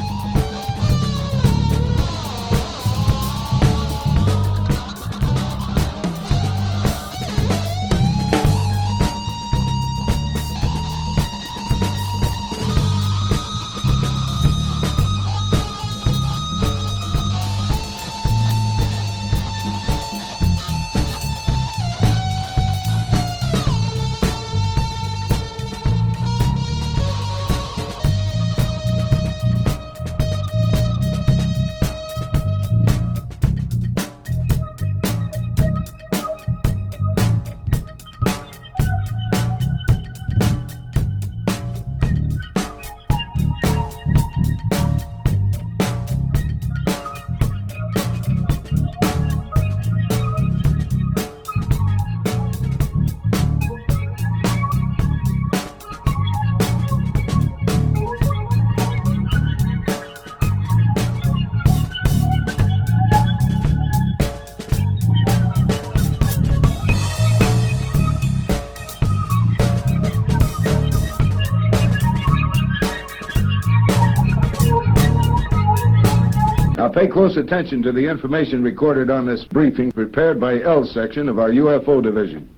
[77.31, 81.49] Close attention to the information recorded on this briefing prepared by L section of our
[81.49, 82.49] UFO division.